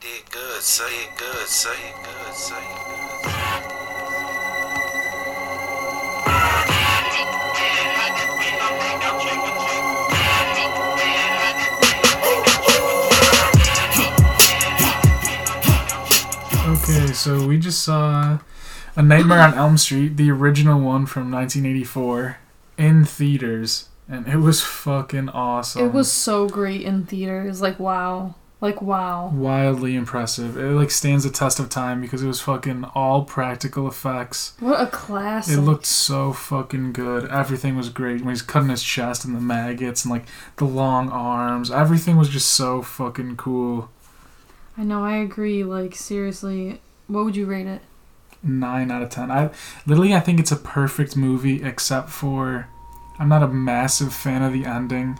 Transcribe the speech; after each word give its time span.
did 0.00 0.30
good, 0.30 0.62
say 0.62 0.84
it 0.84 1.16
good, 1.16 1.46
say 1.48 1.70
it 1.70 1.94
good, 2.04 2.34
say 2.34 2.54
it 2.56 2.86
good. 2.86 2.98
Okay, 16.68 17.12
so 17.12 17.46
we 17.46 17.58
just 17.58 17.82
saw 17.82 18.38
A 18.94 19.02
Nightmare 19.02 19.40
on 19.40 19.54
Elm 19.54 19.78
Street, 19.78 20.16
the 20.16 20.30
original 20.30 20.80
one 20.80 21.06
from 21.06 21.32
1984, 21.32 22.38
in 22.76 23.04
theaters, 23.04 23.88
and 24.08 24.28
it 24.28 24.36
was 24.36 24.62
fucking 24.62 25.28
awesome. 25.30 25.84
It 25.84 25.92
was 25.92 26.12
so 26.12 26.48
great 26.48 26.82
in 26.82 27.04
theaters. 27.04 27.60
Like 27.60 27.80
wow. 27.80 28.36
Like 28.60 28.82
wow. 28.82 29.28
wildly 29.32 29.94
impressive. 29.94 30.56
It 30.56 30.72
like 30.72 30.90
stands 30.90 31.22
the 31.22 31.30
test 31.30 31.60
of 31.60 31.68
time 31.68 32.00
because 32.00 32.24
it 32.24 32.26
was 32.26 32.40
fucking 32.40 32.84
all 32.92 33.22
practical 33.22 33.86
effects. 33.86 34.54
What 34.58 34.80
a 34.80 34.88
classic. 34.88 35.56
It 35.56 35.60
looked 35.60 35.86
so 35.86 36.32
fucking 36.32 36.92
good. 36.92 37.30
Everything 37.30 37.76
was 37.76 37.88
great 37.88 38.20
when 38.20 38.30
he's 38.30 38.42
cutting 38.42 38.70
his 38.70 38.82
chest 38.82 39.24
and 39.24 39.36
the 39.36 39.40
maggots 39.40 40.04
and 40.04 40.10
like 40.10 40.24
the 40.56 40.64
long 40.64 41.08
arms. 41.08 41.70
Everything 41.70 42.16
was 42.16 42.28
just 42.28 42.48
so 42.48 42.82
fucking 42.82 43.36
cool. 43.36 43.90
I 44.76 44.82
know, 44.82 45.04
I 45.04 45.18
agree. 45.18 45.62
Like 45.62 45.94
seriously, 45.94 46.80
what 47.06 47.24
would 47.24 47.36
you 47.36 47.46
rate 47.46 47.68
it? 47.68 47.82
Nine 48.42 48.90
out 48.90 49.02
of 49.02 49.10
ten. 49.10 49.30
I 49.30 49.50
literally 49.86 50.14
I 50.14 50.20
think 50.20 50.40
it's 50.40 50.52
a 50.52 50.56
perfect 50.56 51.16
movie 51.16 51.62
except 51.62 52.10
for 52.10 52.66
I'm 53.20 53.28
not 53.28 53.42
a 53.44 53.48
massive 53.48 54.12
fan 54.12 54.42
of 54.42 54.52
the 54.52 54.64
ending. 54.64 55.18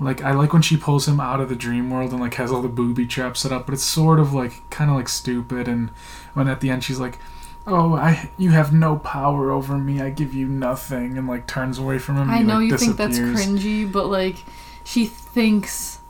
Like 0.00 0.22
I 0.22 0.32
like 0.32 0.52
when 0.52 0.62
she 0.62 0.76
pulls 0.76 1.06
him 1.06 1.20
out 1.20 1.40
of 1.40 1.48
the 1.48 1.54
dream 1.54 1.88
world 1.90 2.10
and 2.12 2.20
like 2.20 2.34
has 2.34 2.50
all 2.50 2.62
the 2.62 2.68
booby 2.68 3.06
traps 3.06 3.40
set 3.40 3.52
up, 3.52 3.66
but 3.66 3.74
it's 3.74 3.84
sort 3.84 4.18
of 4.18 4.32
like 4.34 4.68
kind 4.70 4.90
of 4.90 4.96
like 4.96 5.08
stupid. 5.08 5.68
And 5.68 5.90
when 6.34 6.48
at 6.48 6.60
the 6.60 6.70
end 6.70 6.82
she's 6.84 6.98
like, 6.98 7.18
"Oh, 7.66 7.94
I 7.94 8.30
you 8.36 8.50
have 8.50 8.72
no 8.72 8.96
power 8.96 9.50
over 9.52 9.78
me. 9.78 10.00
I 10.00 10.10
give 10.10 10.34
you 10.34 10.46
nothing," 10.48 11.16
and 11.16 11.28
like 11.28 11.46
turns 11.46 11.78
away 11.78 11.98
from 11.98 12.16
him. 12.16 12.28
I 12.30 12.42
know 12.42 12.58
like, 12.58 12.70
you 12.70 12.78
think 12.78 12.96
that's 12.96 13.18
cringy, 13.18 13.90
but 13.90 14.06
like 14.06 14.44
she 14.82 15.06
thinks 15.06 16.00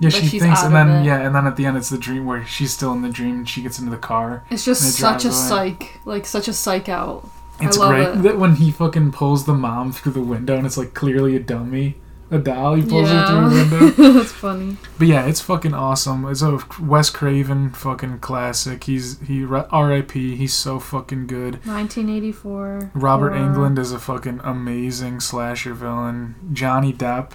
Yeah, 0.00 0.10
she 0.10 0.38
thinks, 0.38 0.62
and 0.62 0.74
then 0.74 1.04
yeah, 1.04 1.20
and 1.20 1.34
then 1.34 1.46
at 1.46 1.56
the 1.56 1.64
end 1.66 1.76
it's 1.76 1.90
the 1.90 1.98
dream 1.98 2.24
where 2.26 2.44
she's 2.44 2.72
still 2.72 2.92
in 2.92 3.02
the 3.02 3.08
dream 3.08 3.36
and 3.38 3.48
she 3.48 3.62
gets 3.62 3.78
into 3.78 3.90
the 3.90 3.96
car. 3.96 4.44
it's 4.50 4.64
just 4.64 4.82
it 4.82 4.92
such 4.92 5.24
a 5.24 5.28
away. 5.28 5.36
psych, 5.36 6.00
like 6.04 6.26
such 6.26 6.48
a 6.48 6.52
psych 6.52 6.88
out. 6.88 7.28
It's 7.60 7.76
great 7.78 8.08
it. 8.08 8.22
that 8.22 8.38
when 8.38 8.56
he 8.56 8.70
fucking 8.70 9.10
pulls 9.12 9.44
the 9.46 9.54
mom 9.54 9.90
through 9.92 10.12
the 10.12 10.20
window 10.20 10.56
and 10.56 10.66
it's 10.66 10.76
like 10.76 10.94
clearly 10.94 11.34
a 11.34 11.40
dummy, 11.40 11.96
a 12.30 12.38
doll. 12.38 12.74
He 12.74 12.82
pulls 12.82 13.08
her 13.08 13.26
through 13.26 13.50
the 13.50 13.76
window. 13.96 14.12
that's 14.18 14.32
funny. 14.32 14.76
But 14.98 15.08
yeah, 15.08 15.26
it's 15.26 15.40
fucking 15.40 15.74
awesome. 15.74 16.26
It's 16.26 16.42
a 16.42 16.58
Wes 16.80 17.10
Craven 17.10 17.70
fucking 17.70 18.18
classic. 18.18 18.84
He's 18.84 19.18
he 19.20 19.44
R.I.P. 19.44 20.36
He's 20.36 20.54
so 20.54 20.78
fucking 20.78 21.26
good. 21.26 21.54
1984. 21.66 22.92
Robert 22.94 23.30
horror. 23.32 23.40
Englund 23.40 23.78
is 23.78 23.92
a 23.92 23.98
fucking 23.98 24.40
amazing 24.44 25.20
slasher 25.20 25.74
villain. 25.74 26.34
Johnny 26.52 26.92
Depp, 26.92 27.32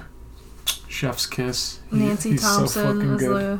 Chef's 0.87 1.25
Kiss. 1.25 1.79
He- 1.89 1.97
Nancy 1.97 2.37
so 2.37 2.57
Thompson 2.59 2.85
fucking 2.85 3.13
as 3.15 3.19
good. 3.19 3.59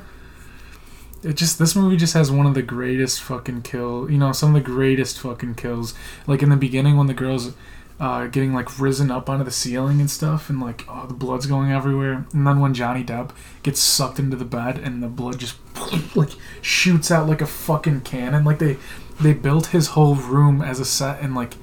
the 1.21 1.29
It 1.29 1.33
just 1.35 1.57
this 1.57 1.75
movie 1.75 1.97
just 1.97 2.13
has 2.13 2.29
one 2.31 2.45
of 2.45 2.53
the 2.53 2.61
greatest 2.61 3.21
fucking 3.23 3.63
kill. 3.63 4.09
You 4.11 4.17
know, 4.19 4.31
some 4.33 4.55
of 4.55 4.63
the 4.63 4.69
greatest 4.69 5.19
fucking 5.19 5.55
kills. 5.55 5.93
Like 6.27 6.43
in 6.43 6.49
the 6.49 6.57
beginning 6.57 6.95
when 6.97 7.07
the 7.07 7.13
girls 7.13 7.53
uh, 8.03 8.27
getting 8.27 8.53
like 8.53 8.81
risen 8.81 9.09
up 9.09 9.29
onto 9.29 9.45
the 9.45 9.51
ceiling 9.51 10.01
and 10.01 10.11
stuff, 10.11 10.49
and 10.49 10.59
like 10.59 10.83
oh 10.89 11.07
the 11.07 11.13
blood's 11.13 11.45
going 11.45 11.71
everywhere. 11.71 12.25
And 12.33 12.45
then 12.45 12.59
when 12.59 12.73
Johnny 12.73 13.01
Depp 13.01 13.31
gets 13.63 13.79
sucked 13.79 14.19
into 14.19 14.35
the 14.35 14.43
bed 14.43 14.77
and 14.77 15.01
the 15.01 15.07
blood 15.07 15.39
just 15.39 15.55
like 16.15 16.31
shoots 16.61 17.11
out 17.11 17.29
like 17.29 17.39
a 17.39 17.45
fucking 17.45 18.01
cannon. 18.01 18.43
Like 18.43 18.59
they 18.59 18.75
they 19.21 19.31
built 19.31 19.67
his 19.67 19.87
whole 19.87 20.15
room 20.15 20.61
as 20.61 20.81
a 20.81 20.85
set 20.85 21.21
and 21.21 21.33
like 21.33 21.53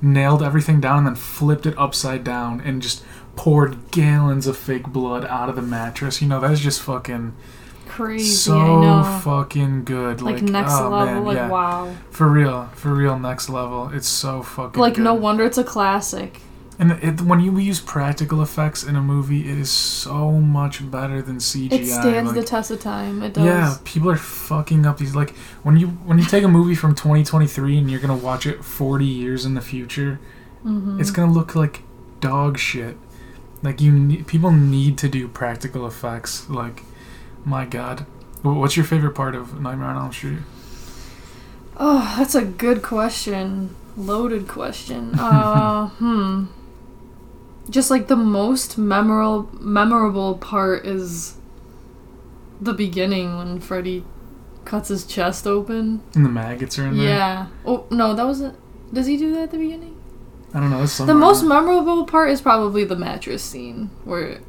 nailed 0.00 0.42
everything 0.42 0.80
down 0.80 0.98
and 0.98 1.08
then 1.08 1.14
flipped 1.14 1.66
it 1.66 1.76
upside 1.76 2.24
down 2.24 2.62
and 2.62 2.80
just 2.80 3.04
poured 3.36 3.90
gallons 3.90 4.46
of 4.46 4.56
fake 4.56 4.86
blood 4.86 5.26
out 5.26 5.50
of 5.50 5.56
the 5.56 5.62
mattress. 5.62 6.22
You 6.22 6.28
know, 6.28 6.40
that's 6.40 6.60
just 6.60 6.80
fucking 6.80 7.36
crazy. 7.86 8.24
so 8.24 8.58
I 8.58 8.80
know. 8.80 9.20
fucking 9.22 9.84
good. 9.84 10.20
like, 10.22 10.36
Like, 10.36 10.44
next 10.44 10.72
oh, 10.74 10.88
level. 10.88 11.14
man, 11.14 11.24
like 11.24 11.36
yeah. 11.36 11.48
wow. 11.48 11.94
For 12.10 12.28
real, 12.28 12.66
for 12.74 12.94
real, 12.94 13.18
next 13.18 13.48
level. 13.48 13.88
It's 13.92 14.08
so 14.08 14.42
fucking 14.42 14.80
Like 14.80 14.94
good. 14.94 15.04
no 15.04 15.14
wonder 15.14 15.44
it's 15.44 15.58
a 15.58 15.64
classic. 15.64 16.40
And 16.78 16.92
it, 16.92 17.20
when 17.20 17.38
you 17.40 17.56
use 17.58 17.80
practical 17.80 18.42
effects 18.42 18.82
in 18.82 18.96
a 18.96 19.02
movie, 19.02 19.48
it 19.48 19.58
is 19.58 19.70
so 19.70 20.32
much 20.32 20.90
better 20.90 21.20
than 21.22 21.36
CGI. 21.36 21.72
It 21.72 21.86
stands 21.86 22.32
like, 22.32 22.40
the 22.40 22.44
test 22.46 22.70
of 22.70 22.80
time. 22.80 23.22
It 23.22 23.34
does. 23.34 23.44
yeah, 23.44 23.76
people 23.84 24.10
are 24.10 24.16
fucking 24.16 24.84
up 24.86 24.98
these 24.98 25.14
like 25.14 25.30
when 25.62 25.76
you 25.76 25.88
when 25.88 26.18
you 26.18 26.24
take 26.24 26.42
a 26.42 26.48
movie 26.48 26.74
from 26.74 26.94
2023 26.94 27.78
and 27.78 27.90
you're 27.90 28.00
gonna 28.00 28.16
watch 28.16 28.46
it 28.46 28.64
40 28.64 29.04
years 29.04 29.44
in 29.44 29.54
the 29.54 29.60
future, 29.60 30.18
hmm 30.62 30.98
it's 30.98 31.10
gonna 31.10 31.30
look 31.30 31.54
like 31.54 31.82
dog 32.20 32.58
shit. 32.58 32.96
Like 33.62 33.80
you, 33.80 33.92
need, 33.92 34.26
people 34.26 34.50
need 34.50 34.98
to 34.98 35.08
do 35.08 35.28
practical 35.28 35.86
effects. 35.86 36.48
Like, 36.50 36.82
my 37.44 37.64
god, 37.64 38.06
what's 38.42 38.76
your 38.76 38.86
favorite 38.86 39.14
part 39.14 39.34
of 39.34 39.60
Nightmare 39.60 39.88
on 39.88 39.96
Elm 39.96 40.12
Street? 40.12 40.38
Oh, 41.76 42.14
that's 42.18 42.34
a 42.34 42.44
good 42.44 42.82
question. 42.82 43.74
Loaded 43.96 44.48
question. 44.48 45.12
Uh, 45.18 45.88
hmm. 45.88 46.44
Just 47.70 47.90
like 47.90 48.08
the 48.08 48.16
most 48.16 48.76
memorable 48.76 49.48
memorable 49.60 50.36
part 50.36 50.84
is 50.84 51.36
the 52.60 52.72
beginning 52.72 53.38
when 53.38 53.60
Freddy 53.60 54.04
cuts 54.64 54.88
his 54.88 55.04
chest 55.04 55.46
open. 55.46 56.02
And 56.14 56.24
the 56.24 56.30
maggots 56.30 56.78
are 56.78 56.86
in 56.86 56.96
there. 56.96 57.08
Yeah. 57.08 57.46
Oh 57.64 57.86
no, 57.90 58.14
that 58.14 58.24
wasn't. 58.24 58.56
Does 58.92 59.06
he 59.06 59.16
do 59.16 59.32
that 59.34 59.42
at 59.44 59.50
the 59.50 59.58
beginning? 59.58 59.96
I 60.54 60.60
don't 60.60 60.70
know. 60.70 60.84
The 60.84 61.14
most 61.14 61.42
memorable 61.42 62.04
part 62.04 62.30
is 62.30 62.40
probably 62.40 62.84
the 62.84 62.96
mattress 62.96 63.42
scene 63.42 63.90
where. 64.04 64.40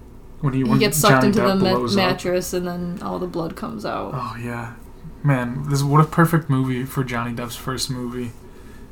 When 0.43 0.53
he, 0.53 0.63
he 0.63 0.77
gets 0.79 0.97
sucked 0.97 1.13
Johnny 1.23 1.27
into 1.27 1.41
the 1.41 1.55
ma- 1.55 1.75
blows 1.77 1.95
up. 1.95 1.97
mattress 1.97 2.53
and 2.53 2.67
then 2.67 2.99
all 3.01 3.17
the 3.17 3.27
blood 3.27 3.55
comes 3.55 3.85
out. 3.85 4.11
Oh 4.13 4.35
yeah, 4.39 4.73
man, 5.23 5.69
this 5.69 5.81
what 5.83 6.01
a 6.01 6.07
perfect 6.07 6.49
movie 6.49 6.83
for 6.85 7.03
Johnny 7.03 7.33
Depp's 7.33 7.55
first 7.55 7.89
movie. 7.89 8.31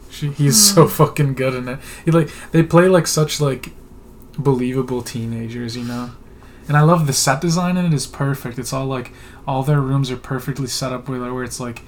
She, 0.09 0.29
he's 0.31 0.71
Hmm. 0.71 0.75
so 0.75 0.87
fucking 0.87 1.35
good 1.35 1.53
in 1.53 1.67
it. 1.67 1.79
He 2.05 2.11
like 2.11 2.29
they 2.51 2.63
play 2.63 2.87
like 2.87 3.05
such 3.07 3.39
like 3.39 3.71
believable 4.37 5.01
teenagers, 5.01 5.75
you 5.77 5.83
know. 5.83 6.11
And 6.67 6.77
I 6.77 6.81
love 6.81 7.05
the 7.07 7.13
set 7.13 7.41
design 7.41 7.75
in 7.75 7.85
it 7.85 7.93
is 7.93 8.07
perfect. 8.07 8.57
It's 8.59 8.71
all 8.71 8.85
like 8.85 9.11
all 9.47 9.63
their 9.63 9.81
rooms 9.81 10.09
are 10.11 10.17
perfectly 10.17 10.67
set 10.67 10.93
up 10.93 11.09
where 11.09 11.33
where 11.33 11.43
it's 11.43 11.59
like 11.59 11.81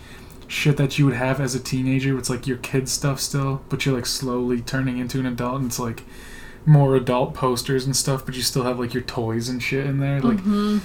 shit 0.48 0.78
that 0.78 1.00
you 1.00 1.06
would 1.06 1.16
have 1.16 1.40
as 1.40 1.56
a 1.56 1.60
teenager. 1.60 2.18
It's 2.18 2.30
like 2.30 2.46
your 2.48 2.58
kid 2.58 2.90
stuff 2.90 3.20
still, 3.20 3.62
but 3.70 3.86
you're 3.86 3.96
like 3.96 4.06
slowly 4.06 4.62
turning 4.62 4.98
into 4.98 5.20
an 5.20 5.26
adult, 5.26 5.58
and 5.62 5.66
it's 5.68 5.80
like 5.80 6.04
more 6.66 6.96
adult 6.96 7.34
posters 7.34 7.86
and 7.86 7.96
stuff, 7.96 8.26
but 8.26 8.36
you 8.36 8.42
still 8.42 8.64
have 8.64 8.80
like 8.80 8.94
your 8.94 9.04
toys 9.04 9.50
and 9.50 9.62
shit 9.62 9.86
in 9.86 10.00
there. 10.00 10.22
Like 10.22 10.40
hmm 10.40 10.80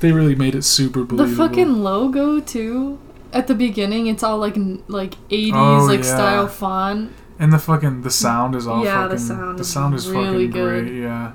they 0.00 0.10
really 0.10 0.34
made 0.34 0.54
it 0.56 0.62
super 0.62 1.04
The 1.04 1.28
fucking 1.28 1.82
logo 1.82 2.40
too. 2.40 2.98
At 3.32 3.46
the 3.46 3.54
beginning, 3.54 4.08
it's 4.08 4.22
all 4.22 4.38
like 4.38 4.56
like 4.88 5.14
eighties 5.30 5.52
Oh, 5.54 5.84
like 5.88 6.00
yeah. 6.00 6.04
style 6.16 6.48
font. 6.48 7.12
And 7.38 7.52
the 7.52 7.58
fucking 7.58 8.02
the 8.02 8.10
sound 8.10 8.54
is 8.54 8.66
all 8.66 8.84
Yeah, 8.84 9.02
the 9.06 9.10
fucking 9.16 9.18
sound 9.26 9.58
the 9.58 9.64
sound 9.64 9.94
is 9.94 10.08
really 10.08 10.46
fucking 10.46 10.50
good. 10.50 10.84
great, 10.86 11.00
yeah. 11.00 11.32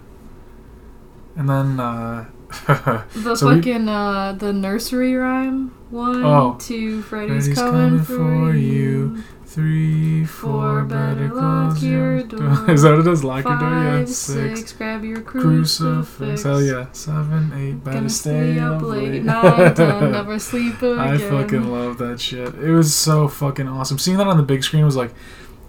And 1.35 1.49
then 1.49 1.79
uh 1.79 2.25
The 3.13 3.35
So 3.35 3.47
we- 3.49 3.55
fucking 3.55 3.87
uh 3.89 4.33
the 4.33 4.51
nursery 4.53 5.15
rhyme. 5.15 5.73
One, 5.89 6.23
Oh. 6.25 6.57
two, 6.59 7.01
Freddy's, 7.03 7.45
Freddy's 7.45 7.57
coming, 7.57 7.89
coming 7.89 8.03
for 8.03 8.15
for 8.15 8.53
you. 8.53 9.15
you. 9.15 9.23
Three, 9.57 10.23
four, 10.23 10.83
better 10.83 11.29
close 11.29 11.73
lock 11.73 11.81
your 11.81 12.21
door. 12.23 12.69
is 12.69 12.83
that 12.83 12.91
what 12.91 12.99
it 12.99 13.11
is? 13.11 13.23
Lock 13.23 13.43
your 13.43 13.57
door, 13.57 13.69
yeah. 13.69 13.97
Five, 13.97 14.09
Six. 14.09 14.59
six, 14.59 14.73
grab 14.73 15.03
your 15.03 15.19
Crucifix. 15.21 16.15
crucifix. 16.15 16.43
Hell 16.43 16.61
yeah. 16.61 16.85
Seven, 16.91 17.51
eight, 17.55 17.83
better 17.83 17.97
Gonna 17.97 18.09
stay 18.11 18.59
up 18.59 18.83
late. 18.83 19.23
Nine, 19.23 19.73
ten, 19.73 20.11
never 20.11 20.37
sleep 20.37 20.77
again. 20.83 20.99
I 20.99 21.17
fucking 21.17 21.71
love 21.71 21.97
that 21.97 22.19
shit. 22.21 22.53
It 22.53 22.71
was 22.71 22.93
so 22.93 23.27
fucking 23.27 23.67
awesome. 23.67 23.97
Seeing 23.97 24.17
that 24.17 24.27
on 24.27 24.37
the 24.37 24.43
big 24.43 24.63
screen 24.63 24.85
was 24.85 24.95
like 24.95 25.11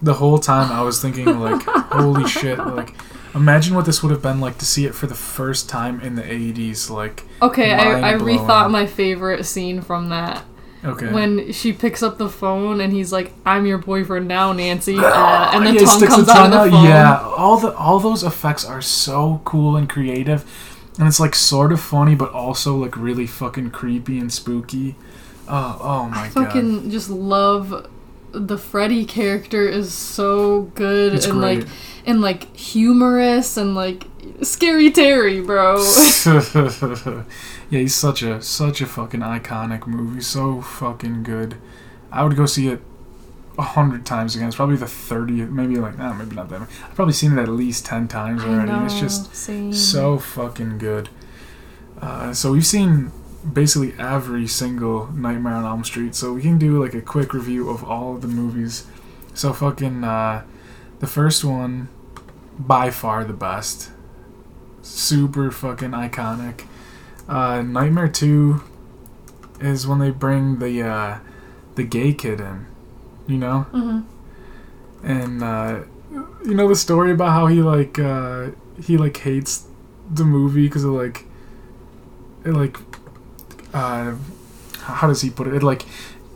the 0.02 0.12
whole 0.14 0.36
time 0.38 0.70
I 0.70 0.82
was 0.82 1.00
thinking 1.00 1.24
like, 1.40 1.62
holy 1.66 2.28
shit, 2.28 2.58
like 2.58 2.94
imagine 3.34 3.74
what 3.74 3.86
this 3.86 4.02
would 4.02 4.10
have 4.12 4.20
been 4.20 4.38
like 4.38 4.58
to 4.58 4.66
see 4.66 4.84
it 4.84 4.94
for 4.94 5.06
the 5.06 5.14
first 5.14 5.66
time 5.68 5.98
in 6.00 6.14
the 6.14 6.22
80s 6.22 6.90
like 6.90 7.24
Okay, 7.40 7.72
I, 7.72 8.10
I 8.10 8.14
rethought 8.18 8.70
my 8.70 8.86
favorite 8.86 9.44
scene 9.44 9.80
from 9.80 10.10
that. 10.10 10.44
Okay. 10.84 11.12
When 11.12 11.52
she 11.52 11.72
picks 11.72 12.02
up 12.02 12.18
the 12.18 12.28
phone 12.28 12.80
and 12.80 12.92
he's 12.92 13.12
like, 13.12 13.32
"I'm 13.46 13.66
your 13.66 13.78
boyfriend 13.78 14.28
now, 14.28 14.52
Nancy," 14.52 15.06
uh, 15.10 15.50
and 15.52 15.66
the 15.66 15.72
Yeah, 15.72 15.84
tongue 15.84 16.06
comes 16.06 16.26
the 16.26 16.32
out 16.32 16.50
tongue 16.50 16.52
of 16.52 16.60
the 16.60 16.64
phone. 16.70 16.84
Yeah, 16.84 17.20
all 17.20 17.58
the 17.58 17.74
all 17.76 17.98
those 18.00 18.22
effects 18.22 18.64
are 18.64 18.82
so 18.82 19.40
cool 19.44 19.76
and 19.76 19.88
creative. 19.88 20.44
And 20.98 21.06
it's 21.06 21.20
like 21.20 21.34
sort 21.36 21.72
of 21.72 21.80
funny 21.80 22.14
but 22.16 22.32
also 22.32 22.76
like 22.76 22.96
really 22.96 23.26
fucking 23.26 23.70
creepy 23.70 24.18
and 24.18 24.32
spooky. 24.32 24.96
Oh, 25.48 25.78
oh 25.82 26.08
my 26.08 26.24
I 26.24 26.28
god. 26.30 26.52
fucking 26.52 26.90
just 26.90 27.08
love 27.10 27.88
the 28.32 28.58
Freddy 28.58 29.04
character 29.06 29.66
is 29.68 29.92
so 29.94 30.62
good 30.74 31.14
It's 31.14 31.26
and 31.26 31.40
great. 31.40 31.60
like 31.60 31.68
and 32.08 32.20
like 32.22 32.56
humorous 32.56 33.56
and 33.58 33.74
like 33.74 34.06
scary 34.42 34.90
Terry, 34.90 35.40
bro. 35.42 35.76
yeah, 36.26 37.22
he's 37.70 37.94
such 37.94 38.22
a 38.22 38.40
such 38.42 38.80
a 38.80 38.86
fucking 38.86 39.20
iconic 39.20 39.86
movie. 39.86 40.22
So 40.22 40.60
fucking 40.62 41.22
good. 41.22 41.56
I 42.10 42.24
would 42.24 42.34
go 42.36 42.46
see 42.46 42.68
it 42.68 42.80
a 43.58 43.62
hundred 43.62 44.06
times 44.06 44.34
again. 44.34 44.48
It's 44.48 44.56
probably 44.56 44.76
the 44.76 44.86
thirtieth, 44.86 45.50
maybe 45.50 45.76
like 45.76 45.98
nah, 45.98 46.14
maybe 46.14 46.34
not 46.34 46.48
that. 46.48 46.60
Many. 46.60 46.72
I've 46.84 46.94
probably 46.94 47.14
seen 47.14 47.36
it 47.38 47.42
at 47.42 47.48
least 47.48 47.84
ten 47.84 48.08
times 48.08 48.42
I 48.42 48.48
already. 48.48 48.72
know, 48.72 48.84
It's 48.86 48.98
just 48.98 49.34
same. 49.36 49.72
so 49.72 50.18
fucking 50.18 50.78
good. 50.78 51.10
Uh, 52.00 52.32
so 52.32 52.52
we've 52.52 52.66
seen 52.66 53.12
basically 53.52 53.92
every 53.98 54.46
single 54.46 55.08
Nightmare 55.12 55.54
on 55.54 55.64
Elm 55.66 55.84
Street. 55.84 56.14
So 56.14 56.32
we 56.32 56.40
can 56.42 56.58
do 56.58 56.82
like 56.82 56.94
a 56.94 57.02
quick 57.02 57.34
review 57.34 57.68
of 57.68 57.84
all 57.84 58.14
of 58.14 58.22
the 58.22 58.28
movies. 58.28 58.86
So 59.34 59.52
fucking 59.52 60.04
uh, 60.04 60.44
the 61.00 61.06
first 61.06 61.44
one, 61.44 61.88
by 62.58 62.90
far 62.90 63.24
the 63.24 63.32
best. 63.32 63.90
Super 64.82 65.50
fucking 65.50 65.90
iconic. 65.90 66.64
Uh, 67.28 67.62
Nightmare 67.62 68.08
Two 68.08 68.62
is 69.60 69.86
when 69.86 69.98
they 69.98 70.10
bring 70.10 70.58
the 70.58 70.82
uh, 70.82 71.18
the 71.74 71.84
gay 71.84 72.12
kid 72.12 72.40
in. 72.40 72.66
You 73.26 73.36
know 73.36 73.66
Mhm. 73.74 74.04
and 75.02 75.42
uh, 75.42 75.80
you 76.42 76.54
know 76.54 76.66
the 76.66 76.74
story 76.76 77.12
about 77.12 77.32
how 77.32 77.46
he 77.46 77.60
like 77.60 77.98
uh, 77.98 78.48
he 78.82 78.96
like 78.96 79.18
hates 79.18 79.66
the 80.10 80.24
movie 80.24 80.66
because 80.66 80.84
of 80.84 80.92
like 80.92 81.26
it 82.46 82.52
like 82.52 82.78
uh, 83.74 84.14
how 84.80 85.06
does 85.08 85.20
he 85.20 85.28
put 85.28 85.46
it? 85.46 85.54
It 85.54 85.62
like 85.62 85.84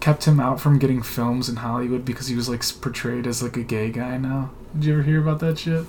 kept 0.02 0.24
him 0.24 0.40
out 0.40 0.60
from 0.60 0.80
getting 0.80 1.00
films 1.00 1.48
in 1.48 1.56
Hollywood 1.56 2.04
because 2.04 2.26
he 2.26 2.34
was 2.34 2.48
like 2.48 2.64
portrayed 2.80 3.24
as 3.24 3.40
like 3.40 3.56
a 3.56 3.62
gay 3.62 3.88
guy 3.88 4.16
now. 4.16 4.50
Did 4.74 4.84
you 4.84 4.92
ever 4.94 5.02
hear 5.04 5.20
about 5.20 5.38
that 5.38 5.60
shit? 5.60 5.84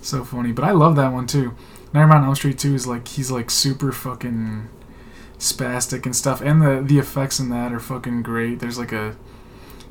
So 0.00 0.24
funny, 0.24 0.52
but 0.52 0.64
I 0.64 0.70
love 0.70 0.96
that 0.96 1.12
one 1.12 1.26
too. 1.26 1.54
Nightmare 1.92 2.16
on 2.16 2.24
Elm 2.24 2.34
Street 2.34 2.58
2 2.58 2.74
is 2.74 2.86
like 2.86 3.06
he's 3.08 3.30
like 3.30 3.50
super 3.50 3.92
fucking 3.92 4.70
spastic 5.38 6.06
and 6.06 6.16
stuff, 6.16 6.40
and 6.40 6.62
the 6.62 6.82
the 6.82 6.98
effects 6.98 7.38
in 7.38 7.50
that 7.50 7.70
are 7.70 7.78
fucking 7.78 8.22
great. 8.22 8.60
There's 8.60 8.78
like 8.78 8.92
a 8.92 9.16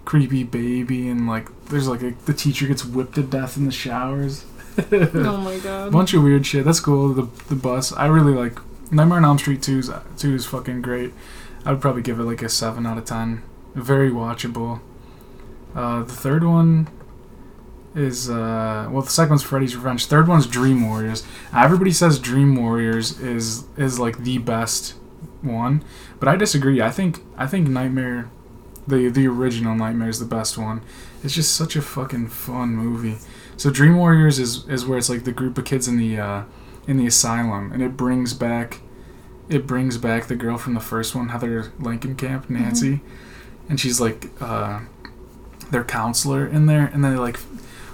creepy 0.06 0.44
baby 0.44 1.08
and 1.08 1.28
like 1.28 1.48
there's 1.66 1.88
like 1.88 2.02
a, 2.02 2.16
the 2.26 2.34
teacher 2.34 2.66
gets 2.66 2.84
whipped 2.84 3.14
to 3.16 3.22
death 3.22 3.58
in 3.58 3.66
the 3.66 3.72
showers. 3.72 4.46
Oh 4.92 5.38
my 5.44 5.60
god. 5.60 5.92
bunch 5.92 6.16
of 6.16 6.24
weird 6.24 6.48
shit. 6.48 6.66
That's 6.66 6.80
cool. 6.80 7.14
The 7.14 7.28
the 7.48 7.56
bus. 7.56 7.94
I 7.94 8.08
really 8.08 8.34
like 8.34 8.58
Nightmare 8.92 9.20
on 9.20 9.26
Elm 9.26 9.38
Street 9.38 9.62
2 9.62 9.78
is, 9.78 9.92
2 10.18 10.34
is 10.34 10.48
fucking 10.48 10.82
great. 10.82 11.14
I 11.64 11.72
would 11.74 11.82
probably 11.82 12.02
give 12.02 12.20
it 12.20 12.24
like 12.24 12.42
a 12.42 12.50
7 12.50 12.84
out 12.88 12.98
of 12.98 13.06
10. 13.06 13.44
Very 13.78 14.10
watchable. 14.10 14.80
Uh, 15.76 16.02
the 16.02 16.12
third 16.14 16.44
one 16.44 16.88
is 17.94 18.28
uh, 18.30 18.90
well 18.92 19.04
the 19.04 19.10
second 19.10 19.32
one's 19.32 19.44
Freddy's 19.44 19.76
Revenge. 19.76 20.08
Third 20.08 20.28
one's 20.28 20.48
Dream 20.48 20.88
Warriors. 20.88 21.24
Everybody 21.56 21.92
says 21.92 22.18
Dream 22.18 22.56
Warriors 22.56 23.20
is 23.20 23.66
is 23.78 24.00
like 24.00 24.20
the 24.20 24.40
best 24.40 24.96
one, 25.42 25.84
but 26.20 26.28
I 26.28 26.36
disagree. 26.36 26.82
I 26.82 26.90
think 26.90 27.20
I 27.38 27.46
think 27.46 27.68
Nightmare 27.68 28.32
the 28.88 29.10
the 29.10 29.28
original 29.28 29.76
Nightmare 29.76 30.10
is 30.10 30.20
the 30.20 30.26
best 30.26 30.58
one. 30.58 30.82
It's 31.24 31.36
just 31.36 31.56
such 31.56 31.76
a 31.76 31.82
fucking 31.82 32.30
fun 32.30 32.76
movie. 32.76 33.18
So 33.58 33.70
Dream 33.70 33.98
Warriors 33.98 34.40
is 34.40 34.68
is 34.68 34.88
where 34.88 34.98
it's 34.98 35.10
like 35.10 35.24
the 35.24 35.32
group 35.32 35.58
of 35.60 35.66
kids 35.66 35.88
in 35.88 35.98
the 35.98 36.20
uh, 36.20 36.44
in 36.88 36.98
the 36.98 37.06
asylum, 37.06 37.72
and 37.72 37.84
it 37.84 37.96
brings 37.96 38.34
back 38.34 38.82
it 39.50 39.68
brings 39.68 39.98
back 40.00 40.26
the 40.26 40.36
girl 40.36 40.58
from 40.58 40.74
the 40.74 40.80
first 40.80 41.14
one, 41.14 41.30
Heather 41.30 41.72
Langenkamp, 41.80 42.50
Nancy, 42.50 43.02
and 43.70 43.80
she's 43.80 44.00
like 44.00 44.30
uh, 44.42 44.82
their 45.72 45.84
counselor 45.84 46.48
in 46.48 46.66
there, 46.66 46.86
and 46.86 47.04
then 47.04 47.14
they 47.14 47.20
like 47.20 47.40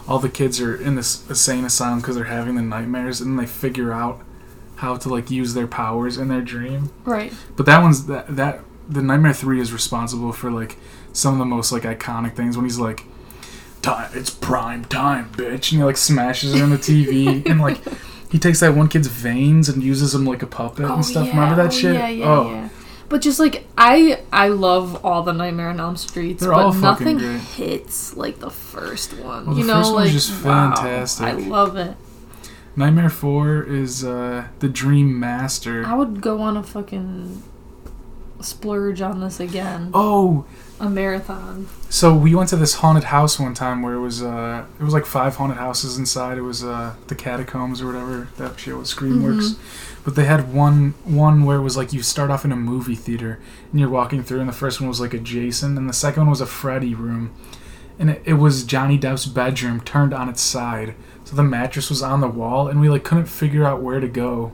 all 0.07 0.19
the 0.19 0.29
kids 0.29 0.59
are 0.59 0.75
in 0.75 0.95
this 0.95 1.27
insane 1.29 1.63
asylum 1.63 1.99
because 1.99 2.15
they're 2.15 2.25
having 2.25 2.55
the 2.55 2.61
nightmares, 2.61 3.21
and 3.21 3.31
then 3.31 3.45
they 3.45 3.49
figure 3.49 3.93
out 3.93 4.21
how 4.77 4.97
to 4.97 5.09
like 5.09 5.31
use 5.31 5.53
their 5.53 5.67
powers 5.67 6.17
in 6.17 6.27
their 6.27 6.41
dream. 6.41 6.91
Right. 7.05 7.33
But 7.55 7.65
that 7.65 7.81
one's 7.81 8.05
that 8.07 8.35
that 8.35 8.61
the 8.87 9.01
Nightmare 9.01 9.33
Three 9.33 9.59
is 9.59 9.71
responsible 9.71 10.33
for 10.33 10.51
like 10.51 10.77
some 11.13 11.33
of 11.33 11.39
the 11.39 11.45
most 11.45 11.71
like 11.71 11.83
iconic 11.83 12.35
things 12.35 12.57
when 12.57 12.65
he's 12.65 12.79
like, 12.79 13.03
"Time, 13.81 14.11
it's 14.13 14.29
prime 14.29 14.85
time, 14.85 15.31
bitch," 15.31 15.71
and 15.71 15.79
he 15.79 15.83
like 15.83 15.97
smashes 15.97 16.53
it 16.53 16.61
on 16.61 16.69
the 16.69 16.77
TV 16.77 17.45
and 17.49 17.61
like 17.61 17.79
he 18.29 18.39
takes 18.39 18.61
that 18.61 18.75
one 18.75 18.87
kid's 18.87 19.07
veins 19.07 19.69
and 19.69 19.83
uses 19.83 20.13
them 20.13 20.25
like 20.25 20.41
a 20.41 20.47
puppet 20.47 20.85
and 20.85 21.05
stuff. 21.05 21.27
Remember 21.29 21.55
that 21.55 21.67
oh, 21.67 21.69
shit? 21.69 21.93
Yeah, 21.93 22.07
yeah, 22.07 22.25
oh, 22.25 22.49
yeah. 22.49 22.69
But 23.09 23.21
just 23.21 23.39
like 23.39 23.67
I, 23.77 24.21
I 24.31 24.47
love 24.47 25.05
all 25.05 25.21
the 25.23 25.33
Nightmare 25.33 25.69
on 25.69 25.79
Elm 25.79 25.97
Streets, 25.97 26.41
They're 26.41 26.51
but 26.51 26.65
all 26.65 26.71
fucking 26.71 26.81
nothing 26.81 27.17
great. 27.17 27.39
hits 27.41 28.15
like 28.17 28.39
the 28.39 28.49
first 28.49 29.13
one. 29.19 29.45
Well, 29.45 29.57
you 29.57 29.63
the 29.63 29.67
know, 29.67 29.79
first 29.79 29.93
one's 29.93 30.05
like 30.05 30.11
just 30.11 30.43
wow, 30.45 30.75
fantastic. 30.75 31.25
I 31.27 31.31
love 31.33 31.75
it. 31.77 31.95
Nightmare 32.75 33.09
Four 33.11 33.63
is 33.63 34.03
uh, 34.03 34.47
the 34.59 34.67
Dream 34.67 35.19
Master. 35.19 35.85
I 35.85 35.93
would 35.93 36.21
go 36.21 36.41
on 36.41 36.57
a 36.57 36.63
fucking 36.63 37.43
splurge 38.43 39.01
on 39.01 39.19
this 39.21 39.39
again. 39.39 39.89
Oh, 39.93 40.45
A 40.79 40.89
marathon. 40.89 41.67
So 41.89 42.13
we 42.15 42.33
went 42.35 42.49
to 42.49 42.55
this 42.55 42.75
haunted 42.75 43.05
house 43.05 43.39
one 43.39 43.53
time 43.53 43.81
where 43.83 43.93
it 43.93 43.99
was 44.01 44.21
uh 44.23 44.65
it 44.79 44.83
was 44.83 44.93
like 44.93 45.05
five 45.05 45.35
haunted 45.35 45.57
houses 45.57 45.97
inside. 45.97 46.37
It 46.37 46.41
was 46.41 46.63
uh 46.63 46.95
the 47.07 47.15
catacombs 47.15 47.81
or 47.81 47.87
whatever 47.87 48.27
that 48.37 48.59
shit 48.59 48.75
was 48.75 48.93
Screamworks. 48.93 49.55
But 50.03 50.15
they 50.15 50.25
had 50.25 50.53
one 50.53 50.93
one 51.05 51.45
where 51.45 51.57
it 51.57 51.61
was 51.61 51.77
like 51.77 51.93
you 51.93 52.01
start 52.01 52.29
off 52.31 52.43
in 52.43 52.51
a 52.51 52.55
movie 52.57 52.95
theater 52.95 53.39
and 53.71 53.79
you're 53.79 53.89
walking 53.89 54.23
through 54.23 54.39
and 54.41 54.49
the 54.49 54.53
first 54.53 54.81
one 54.81 54.89
was 54.89 54.99
like 54.99 55.13
a 55.13 55.19
Jason 55.19 55.77
and 55.77 55.87
the 55.87 55.93
second 55.93 56.23
one 56.23 56.29
was 56.29 56.41
a 56.41 56.45
Freddy 56.45 56.93
room. 56.95 57.31
And 57.99 58.09
it, 58.09 58.21
it 58.25 58.33
was 58.33 58.63
Johnny 58.63 58.97
Depp's 58.97 59.27
bedroom 59.27 59.79
turned 59.81 60.13
on 60.13 60.27
its 60.27 60.41
side. 60.41 60.95
So 61.25 61.35
the 61.35 61.43
mattress 61.43 61.89
was 61.89 62.01
on 62.01 62.19
the 62.21 62.27
wall 62.27 62.67
and 62.67 62.81
we 62.81 62.89
like 62.89 63.03
couldn't 63.05 63.27
figure 63.27 63.63
out 63.63 63.81
where 63.81 63.99
to 63.99 64.07
go. 64.09 64.51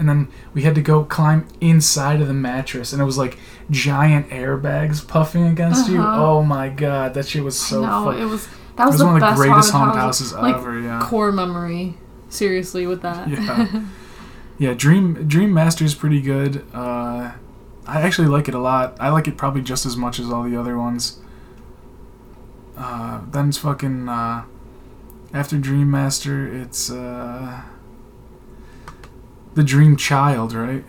And 0.00 0.08
then 0.08 0.28
we 0.54 0.62
had 0.62 0.74
to 0.76 0.80
go 0.80 1.04
climb 1.04 1.46
inside 1.60 2.22
of 2.22 2.26
the 2.26 2.34
mattress 2.34 2.94
and 2.94 3.02
it 3.02 3.04
was 3.04 3.18
like 3.18 3.38
giant 3.70 4.30
airbags 4.30 5.06
puffing 5.06 5.46
against 5.46 5.90
you. 5.90 6.00
Uh-huh. 6.00 6.24
Oh 6.24 6.42
my 6.42 6.70
god, 6.70 7.12
that 7.14 7.28
shit 7.28 7.44
was 7.44 7.60
so 7.60 7.82
no, 7.82 8.04
fun. 8.06 8.18
it 8.18 8.24
was 8.24 8.48
that 8.76 8.86
was, 8.86 8.94
was 8.94 9.00
the 9.00 9.06
one 9.06 9.14
of 9.16 9.20
the 9.20 9.26
best 9.26 9.36
greatest 9.36 9.72
haunted 9.72 10.00
houses, 10.00 10.32
houses 10.32 10.42
like, 10.42 10.56
ever, 10.56 10.80
yeah. 10.80 11.00
Core 11.02 11.30
memory. 11.30 11.98
Seriously, 12.30 12.86
with 12.86 13.02
that. 13.02 13.28
Yeah. 13.28 13.82
Yeah, 14.60 14.74
Dream 14.74 15.26
Dream 15.26 15.54
Master 15.54 15.86
is 15.86 15.94
pretty 15.94 16.20
good. 16.20 16.66
Uh, 16.74 17.32
I 17.86 18.02
actually 18.02 18.28
like 18.28 18.46
it 18.46 18.54
a 18.54 18.58
lot. 18.58 18.94
I 19.00 19.08
like 19.08 19.26
it 19.26 19.38
probably 19.38 19.62
just 19.62 19.86
as 19.86 19.96
much 19.96 20.20
as 20.20 20.30
all 20.30 20.42
the 20.42 20.54
other 20.54 20.76
ones. 20.76 21.18
Uh, 22.76 23.22
then 23.30 23.48
it's 23.48 23.56
fucking 23.56 24.06
uh, 24.10 24.44
after 25.32 25.56
Dream 25.56 25.90
Master, 25.90 26.46
it's 26.46 26.90
uh, 26.90 27.62
the 29.54 29.62
Dream 29.64 29.96
Child, 29.96 30.52
right? 30.52 30.84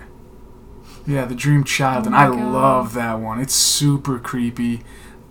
Yeah, 1.08 1.26
the 1.26 1.36
Dream 1.36 1.64
Child, 1.64 2.04
Oh 2.04 2.08
and 2.08 2.16
I 2.16 2.28
God. 2.28 2.40
love 2.54 2.94
that 2.94 3.20
one. 3.20 3.40
It's 3.40 3.56
super 3.56 4.20
creepy. 4.20 4.82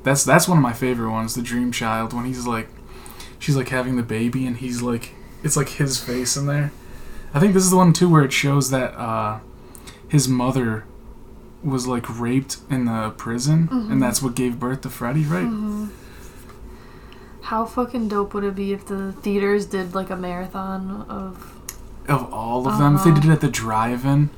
That's 0.02 0.24
that's 0.24 0.48
one 0.48 0.58
of 0.58 0.62
my 0.62 0.72
favorite 0.72 1.10
ones, 1.10 1.34
the 1.34 1.42
Dream 1.42 1.70
Child, 1.72 2.12
when 2.12 2.24
he's 2.24 2.46
like, 2.46 2.68
she's 3.38 3.56
like 3.56 3.68
having 3.68 3.96
the 3.96 4.02
baby, 4.02 4.46
and 4.46 4.56
he's 4.56 4.82
like, 4.82 5.12
it's 5.42 5.56
like 5.56 5.68
his 5.70 5.98
face 6.02 6.36
in 6.36 6.46
there. 6.46 6.72
I 7.32 7.38
think 7.38 7.54
this 7.54 7.62
is 7.64 7.70
the 7.70 7.76
one 7.76 7.92
too 7.92 8.08
where 8.08 8.24
it 8.24 8.32
shows 8.32 8.70
that 8.70 8.92
uh, 8.98 9.38
his 10.08 10.26
mother 10.28 10.84
was 11.62 11.86
like 11.86 12.18
raped 12.18 12.56
in 12.68 12.86
the 12.86 13.10
prison, 13.16 13.68
Mhm. 13.68 13.92
and 13.92 14.02
that's 14.02 14.20
what 14.22 14.34
gave 14.34 14.58
birth 14.58 14.80
to 14.80 14.90
Freddy, 14.90 15.24
right? 15.24 15.44
Mhm. 15.46 15.90
How 17.42 17.64
fucking 17.64 18.08
dope 18.08 18.34
would 18.34 18.44
it 18.44 18.54
be 18.54 18.72
if 18.72 18.86
the 18.86 19.12
theaters 19.12 19.66
did 19.66 19.94
like 19.94 20.10
a 20.10 20.16
marathon 20.16 21.04
of 21.08 21.59
Of 22.10 22.32
all 22.32 22.66
of 22.68 22.78
them, 22.78 22.96
if 22.96 23.04
they 23.04 23.10
Uh-huh. 23.10 23.20
did 23.20 23.30
it 23.30 23.32
at 23.32 23.40
the 23.40 23.48
drive-in, 23.48 24.30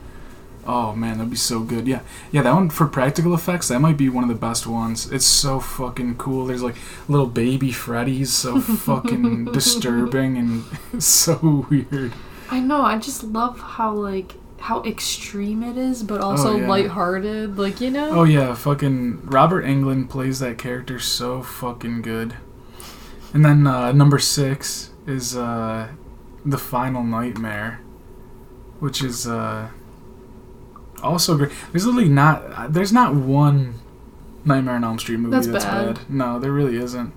oh 0.67 0.95
man, 0.95 1.17
that'd 1.19 1.31
be 1.31 1.37
so 1.37 1.61
good. 1.61 1.89
Yeah, 1.89 2.01
yeah, 2.31 2.43
that 2.43 2.55
one 2.55 2.69
for 2.71 2.87
practical 2.87 3.35
effects, 3.35 3.69
that 3.69 3.81
might 3.81 3.97
be 3.97 4.09
one 4.09 4.23
of 4.25 4.29
the 4.29 4.35
best 4.37 4.67
ones. 4.67 5.11
It's 5.11 5.25
so 5.27 5.59
fucking 5.59 6.17
cool. 6.17 6.47
There's 6.47 6.63
like 6.63 6.77
little 7.09 7.27
baby 7.27 7.73
Freddy's, 7.73 8.33
so 8.33 8.61
fucking 8.61 9.47
disturbing 9.47 10.37
and 10.37 10.65
so 11.03 11.67
weird. 11.71 12.13
I 12.51 12.61
know, 12.61 12.83
I 12.83 12.99
just 12.99 13.25
love 13.25 13.59
how 13.59 13.93
like 13.95 14.35
how 14.61 14.83
extreme 14.85 15.65
it 15.65 15.77
is, 15.77 16.05
but 16.05 16.21
also 16.21 16.53
Oh, 16.53 16.57
yeah. 16.57 16.69
lighthearted. 16.69 17.59
Like, 17.59 17.81
you 17.81 17.91
know? 17.91 18.11
Oh 18.11 18.23
yeah, 18.25 18.55
fucking 18.55 19.23
Robert 19.25 19.65
Englund 19.65 20.09
plays 20.09 20.39
that 20.39 20.57
character 20.59 21.01
so 21.01 21.43
fucking 21.43 22.03
good. 22.03 22.35
And 23.35 23.45
then 23.45 23.67
uh, 23.67 23.91
number 23.93 24.19
six 24.21 24.91
is 25.07 25.35
uh, 25.37 25.89
the 26.45 26.59
Final 26.59 27.03
Nightmare, 27.03 27.81
which 28.81 29.03
is 29.03 29.27
uh, 29.27 29.71
also 31.03 31.37
great. 31.37 31.53
There's 31.71 31.87
literally 31.87 32.09
not 32.09 32.73
there's 32.73 32.93
not 32.93 33.15
one 33.15 33.75
Nightmare 34.45 34.75
on 34.75 34.85
Elm 34.85 34.99
Street 34.99 35.19
movie 35.19 35.35
That's 35.35 35.47
that's, 35.47 35.65
bad. 35.65 35.95
bad. 35.97 36.11
No, 36.11 36.39
there 36.39 36.53
really 36.53 36.77
isn't. 36.77 37.13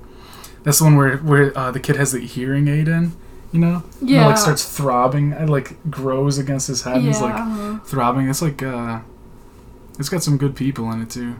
That's 0.63 0.79
the 0.79 0.85
one 0.85 0.95
where 0.95 1.17
where 1.17 1.57
uh, 1.57 1.71
the 1.71 1.79
kid 1.79 1.95
has 1.95 2.11
the 2.11 2.19
hearing 2.19 2.67
aid 2.67 2.87
in, 2.87 3.13
you 3.51 3.59
know, 3.59 3.83
And 3.99 4.09
it, 4.09 4.13
yeah. 4.13 4.27
like 4.27 4.37
starts 4.37 4.65
throbbing, 4.65 5.31
it 5.31 5.49
like 5.49 5.89
grows 5.89 6.37
against 6.37 6.67
his 6.67 6.83
head. 6.83 6.97
and 6.97 7.03
yeah. 7.03 7.11
He's 7.11 7.21
like 7.21 7.35
uh-huh. 7.35 7.79
throbbing. 7.85 8.29
It's 8.29 8.41
like 8.41 8.61
uh, 8.63 8.99
it's 9.99 10.09
got 10.09 10.23
some 10.23 10.37
good 10.37 10.55
people 10.55 10.91
in 10.91 11.01
it 11.01 11.09
too. 11.09 11.35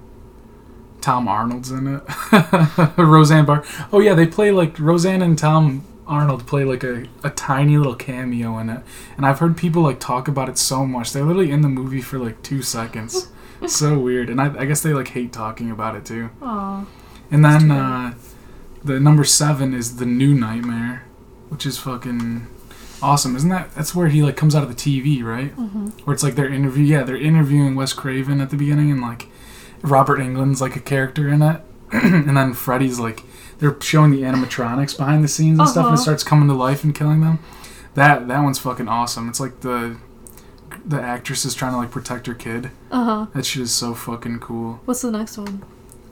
Tom 1.01 1.27
Arnold's 1.27 1.69
in 1.71 1.87
it. 1.87 2.03
Roseanne 2.97 3.45
Barr. 3.45 3.63
Oh 3.93 3.99
yeah, 3.99 4.15
they 4.15 4.25
play 4.25 4.51
like 4.51 4.79
Roseanne 4.79 5.21
and 5.21 5.37
Tom 5.37 5.83
Arnold 6.07 6.45
play 6.45 6.63
like 6.63 6.83
a, 6.83 7.07
a 7.23 7.29
tiny 7.29 7.77
little 7.77 7.95
cameo 7.95 8.57
in 8.59 8.69
it. 8.69 8.81
And 9.17 9.25
I've 9.25 9.39
heard 9.39 9.57
people 9.57 9.81
like 9.81 9.99
talk 9.99 10.27
about 10.27 10.49
it 10.49 10.57
so 10.57 10.85
much. 10.85 11.11
They're 11.13 11.23
literally 11.23 11.51
in 11.51 11.61
the 11.61 11.69
movie 11.69 12.01
for 12.01 12.19
like 12.19 12.41
two 12.43 12.61
seconds. 12.61 13.29
so 13.67 13.97
weird. 13.97 14.29
And 14.29 14.39
I, 14.39 14.61
I 14.61 14.65
guess 14.65 14.81
they 14.81 14.93
like 14.93 15.09
hate 15.09 15.31
talking 15.33 15.71
about 15.71 15.95
it 15.95 16.05
too. 16.05 16.29
Aw. 16.41 16.85
And 17.31 17.43
then 17.43 17.71
uh, 17.71 18.13
the 18.83 18.99
number 18.99 19.23
seven 19.23 19.73
is 19.73 19.95
the 19.97 20.05
new 20.05 20.33
Nightmare, 20.33 21.05
which 21.49 21.65
is 21.65 21.77
fucking 21.79 22.47
awesome. 23.01 23.35
Isn't 23.35 23.49
that? 23.49 23.73
That's 23.73 23.95
where 23.95 24.07
he 24.07 24.21
like 24.21 24.37
comes 24.37 24.55
out 24.55 24.63
of 24.63 24.69
the 24.69 24.75
TV, 24.75 25.23
right? 25.23 25.55
Mhm. 25.55 25.91
Where 26.05 26.13
it's 26.13 26.23
like 26.23 26.35
they're 26.35 26.51
interview. 26.53 26.83
Yeah, 26.83 27.03
they're 27.03 27.17
interviewing 27.17 27.75
Wes 27.75 27.93
Craven 27.93 28.41
at 28.41 28.51
the 28.51 28.57
beginning, 28.57 28.91
and 28.91 29.01
like 29.01 29.27
Robert 29.81 30.19
Englund's 30.19 30.61
like 30.61 30.75
a 30.75 30.79
character 30.79 31.27
in 31.29 31.41
it, 31.41 31.61
and 31.91 32.37
then 32.37 32.53
Freddy's 32.53 32.99
like 32.99 33.23
they're 33.59 33.75
showing 33.81 34.11
the 34.11 34.21
animatronics 34.21 34.97
behind 34.97 35.23
the 35.23 35.27
scenes 35.27 35.59
and 35.59 35.67
stuff, 35.69 35.85
and 35.85 35.93
it 35.93 35.95
Uh-huh. 35.95 36.03
starts 36.03 36.23
coming 36.23 36.47
to 36.47 36.53
life 36.53 36.83
and 36.83 36.93
killing 36.93 37.21
them. 37.21 37.39
That 37.95 38.27
that 38.27 38.43
one's 38.43 38.59
fucking 38.59 38.87
awesome. 38.87 39.29
It's 39.29 39.39
like 39.39 39.61
the 39.61 39.95
the 40.85 41.01
actress 41.01 41.45
is 41.45 41.55
trying 41.55 41.71
to 41.71 41.77
like 41.77 41.91
protect 41.91 42.27
her 42.27 42.33
kid. 42.33 42.69
Uh-huh. 42.91 43.27
That 43.33 43.45
shit 43.45 43.63
is 43.63 43.71
so 43.71 43.93
fucking 43.93 44.39
cool. 44.39 44.81
What's 44.85 45.01
the 45.01 45.11
next 45.11 45.37
one? 45.37 45.63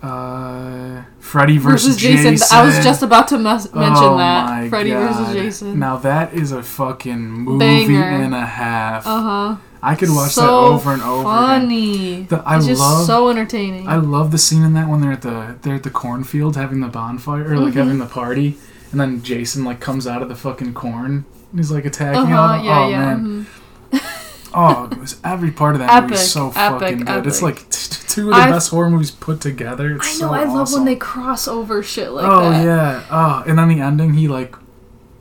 Uh, 0.02 1.04
Freddy 1.20 1.58
versus, 1.58 1.96
Versus 1.96 2.02
Jason. 2.02 2.38
I 2.58 2.66
was 2.66 2.84
just 2.84 3.04
about 3.04 3.30
to 3.30 3.38
mes- 3.38 3.74
mention 3.74 4.04
Oh 4.04 4.18
that. 4.18 4.70
Freddy 4.70 4.90
God. 4.92 5.16
versus 5.16 5.34
Jason. 5.34 5.80
Now 5.80 5.96
that 5.98 6.34
is 6.34 6.52
a 6.52 6.62
fucking 6.62 7.22
movie 7.22 7.60
Banger. 7.88 8.04
and 8.04 8.36
a 8.36 8.46
half. 8.46 9.08
Uh 9.08 9.22
huh. 9.22 9.56
I 9.86 9.96
could 9.96 10.10
watch 10.10 10.36
that 10.36 10.50
over 10.50 10.94
and 10.94 11.02
over 11.02 11.22
again. 11.22 11.62
funny. 11.62 12.22
The- 12.24 12.42
I 12.46 12.58
it's 12.58 12.68
just 12.68 12.80
love- 12.82 13.06
so 13.06 13.30
entertaining. 13.30 13.88
I 13.88 13.98
love 13.98 14.32
the 14.32 14.38
scene 14.38 14.64
in 14.64 14.74
that 14.74 14.88
when 14.88 15.02
they're 15.02 15.12
at 15.12 15.22
the 15.22 15.58
they're 15.62 15.76
at 15.76 15.84
the 15.84 15.90
cornfield 15.90 16.56
having 16.56 16.80
the 16.80 16.88
bonfire 16.88 17.52
or 17.54 17.58
like 17.58 17.74
Mhm. 17.74 17.78
having 17.78 17.98
the 18.00 18.06
party, 18.06 18.58
and 18.92 19.00
then 19.02 19.22
Jason 19.22 19.64
like 19.66 19.80
comes 19.82 20.08
out 20.08 20.22
of 20.22 20.30
the 20.30 20.36
fucking 20.36 20.74
corn. 20.74 21.26
And 21.52 21.60
he's 21.60 21.70
like 21.72 21.86
attacking 21.86 22.34
uh 22.34 22.38
all. 22.42 22.64
Yeah, 22.64 22.80
oh 22.80 22.90
yeah. 22.90 23.00
man, 23.16 23.46
mhm. 23.92 24.02
oh, 24.54 24.88
it 24.92 25.00
was 25.00 25.18
every 25.24 25.52
part 25.52 25.76
of 25.76 25.80
that 25.80 26.04
movie 26.04 26.16
is 26.16 26.32
so 26.32 26.52
epic, 26.56 26.80
fucking 26.80 27.00
good. 27.06 27.28
It's 27.28 27.42
like 27.42 27.70
t- 27.70 27.98
two 28.08 28.30
of 28.30 28.36
the 28.36 28.42
I've- 28.42 28.52
best 28.52 28.70
horror 28.70 28.90
movies 28.90 29.12
put 29.12 29.42
together. 29.42 29.96
It's 29.96 30.08
I 30.08 30.12
so 30.14 30.28
know. 30.28 30.34
I 30.34 30.44
love 30.46 30.56
awesome. 30.62 30.80
when 30.82 30.86
they 30.86 30.96
cross 30.96 31.48
over 31.48 31.84
shit 31.84 32.12
like 32.12 32.26
oh 32.26 32.50
that. 32.52 32.62
Oh 32.62 32.64
yeah. 32.66 33.04
Oh, 33.12 33.44
and 33.48 33.58
then 33.60 33.68
the 33.68 33.82
ending, 33.82 34.14
he 34.14 34.28
like, 34.28 34.56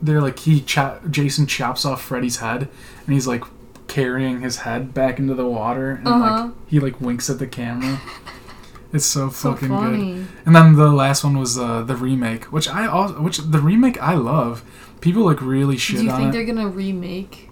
they're 0.01 0.21
like 0.21 0.39
he 0.39 0.61
chop 0.61 1.09
Jason 1.09 1.47
chops 1.47 1.85
off 1.85 2.01
Freddy's 2.01 2.37
head, 2.37 2.69
and 3.05 3.13
he's 3.13 3.27
like 3.27 3.43
carrying 3.93 4.41
his 4.41 4.55
head 4.65 4.81
back 4.93 5.19
into 5.19 5.35
the 5.35 5.47
water, 5.59 5.87
and 5.91 6.07
Uh-huh. 6.07 6.43
like 6.45 6.51
he 6.71 6.77
like 6.79 6.97
winks 7.07 7.29
at 7.29 7.37
the 7.39 7.47
camera. 7.47 7.99
It's 8.95 9.07
so 9.07 9.29
So 9.29 9.55
fucking 9.55 9.73
good. 9.83 10.27
And 10.45 10.55
then 10.55 10.75
the 10.75 10.91
last 11.03 11.23
one 11.23 11.35
was 11.43 11.57
uh, 11.57 11.81
the 11.81 11.95
remake, 11.95 12.43
which 12.55 12.67
I 12.69 12.85
also, 12.85 13.15
which 13.25 13.37
the 13.39 13.57
remake 13.71 13.97
I 14.11 14.13
love. 14.13 14.61
People 15.01 15.23
like 15.25 15.41
really 15.41 15.77
shit 15.77 15.97
Do 15.97 16.03
you 16.05 16.11
think 16.19 16.29
it. 16.29 16.31
they're 16.33 16.45
gonna 16.51 16.67
remake 16.69 17.49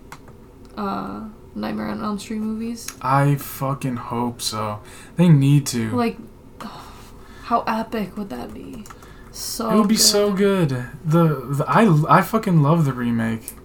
uh, 0.77 1.21
Nightmare 1.55 1.87
on 1.87 1.99
Elm 2.03 2.19
Street 2.19 2.41
movies? 2.41 2.87
I 3.01 3.35
fucking 3.41 3.97
hope 4.13 4.39
so. 4.39 4.81
They 5.17 5.29
need 5.29 5.65
to. 5.73 5.89
Like, 5.97 6.17
how 7.49 7.63
epic 7.65 8.15
would 8.17 8.29
that 8.29 8.53
be? 8.53 8.85
So 9.31 9.71
it 9.71 9.75
would 9.79 9.89
be 9.89 9.95
good. 9.95 10.13
so 10.15 10.33
good. 10.33 10.69
The, 11.03 11.23
the 11.57 11.65
I 11.67 12.19
I 12.19 12.21
fucking 12.21 12.61
love 12.61 12.85
the 12.85 12.93
remake. 12.93 13.55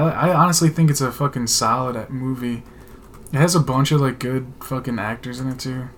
I 0.00 0.28
I 0.30 0.34
honestly 0.34 0.68
think 0.68 0.90
it's 0.90 1.00
a 1.00 1.10
fucking 1.12 1.46
solid 1.48 2.08
movie. 2.10 2.62
It 3.32 3.38
has 3.38 3.54
a 3.54 3.60
bunch 3.60 3.90
of 3.92 4.00
like 4.00 4.18
good 4.18 4.52
fucking 4.62 4.98
actors 4.98 5.40
in 5.40 5.48
it 5.48 5.58
too. 5.58 5.88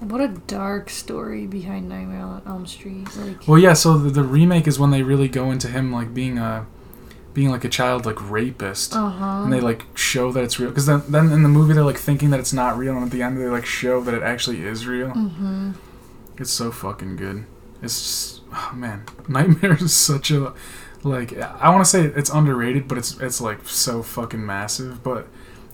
What 0.00 0.20
a 0.20 0.28
dark 0.28 0.90
story 0.90 1.46
behind 1.46 1.88
Nightmare 1.88 2.22
on 2.22 2.42
Elm 2.46 2.66
Street. 2.66 3.06
Like, 3.16 3.46
Well, 3.46 3.58
yeah. 3.58 3.72
So 3.74 3.96
the, 3.98 4.10
the 4.10 4.24
remake 4.24 4.66
is 4.66 4.76
when 4.78 4.90
they 4.90 5.02
really 5.02 5.28
go 5.28 5.52
into 5.52 5.68
him 5.68 5.92
like 5.92 6.12
being 6.12 6.38
a, 6.38 6.66
being 7.34 7.50
like 7.50 7.64
a 7.64 7.68
child 7.68 8.04
like 8.04 8.18
rapist. 8.30 8.96
uh 8.96 9.08
huh. 9.10 9.42
and 9.44 9.52
they 9.52 9.60
like 9.60 9.84
show 9.96 10.32
that 10.32 10.42
it's 10.42 10.58
real 10.58 10.70
because 10.70 10.86
then, 10.86 11.02
then 11.08 11.30
in 11.30 11.42
the 11.44 11.48
movie 11.48 11.72
they're 11.74 11.84
like 11.84 11.98
thinking 11.98 12.30
that 12.30 12.40
it's 12.40 12.52
not 12.52 12.76
real 12.76 12.94
and 12.96 13.04
at 13.04 13.10
the 13.12 13.22
end 13.22 13.38
they 13.38 13.46
like 13.46 13.64
show 13.64 14.00
that 14.02 14.12
it 14.12 14.22
actually 14.22 14.62
is 14.64 14.86
real 14.86 15.08
Mm-hmm. 15.10 15.70
it's 16.36 16.50
so 16.50 16.70
fucking 16.72 17.16
good 17.16 17.44
it's 17.80 17.98
just 18.02 18.40
oh 18.52 18.72
man 18.74 19.04
nightmare 19.28 19.74
is 19.80 19.94
such 19.94 20.30
a 20.30 20.52
like 21.04 21.36
i 21.36 21.68
want 21.70 21.84
to 21.84 21.90
say 21.90 22.04
it's 22.04 22.30
underrated 22.30 22.86
but 22.88 22.96
it's 22.98 23.18
it's 23.20 23.40
like 23.40 23.66
so 23.68 24.02
fucking 24.02 24.44
massive 24.44 25.02
but 25.02 25.26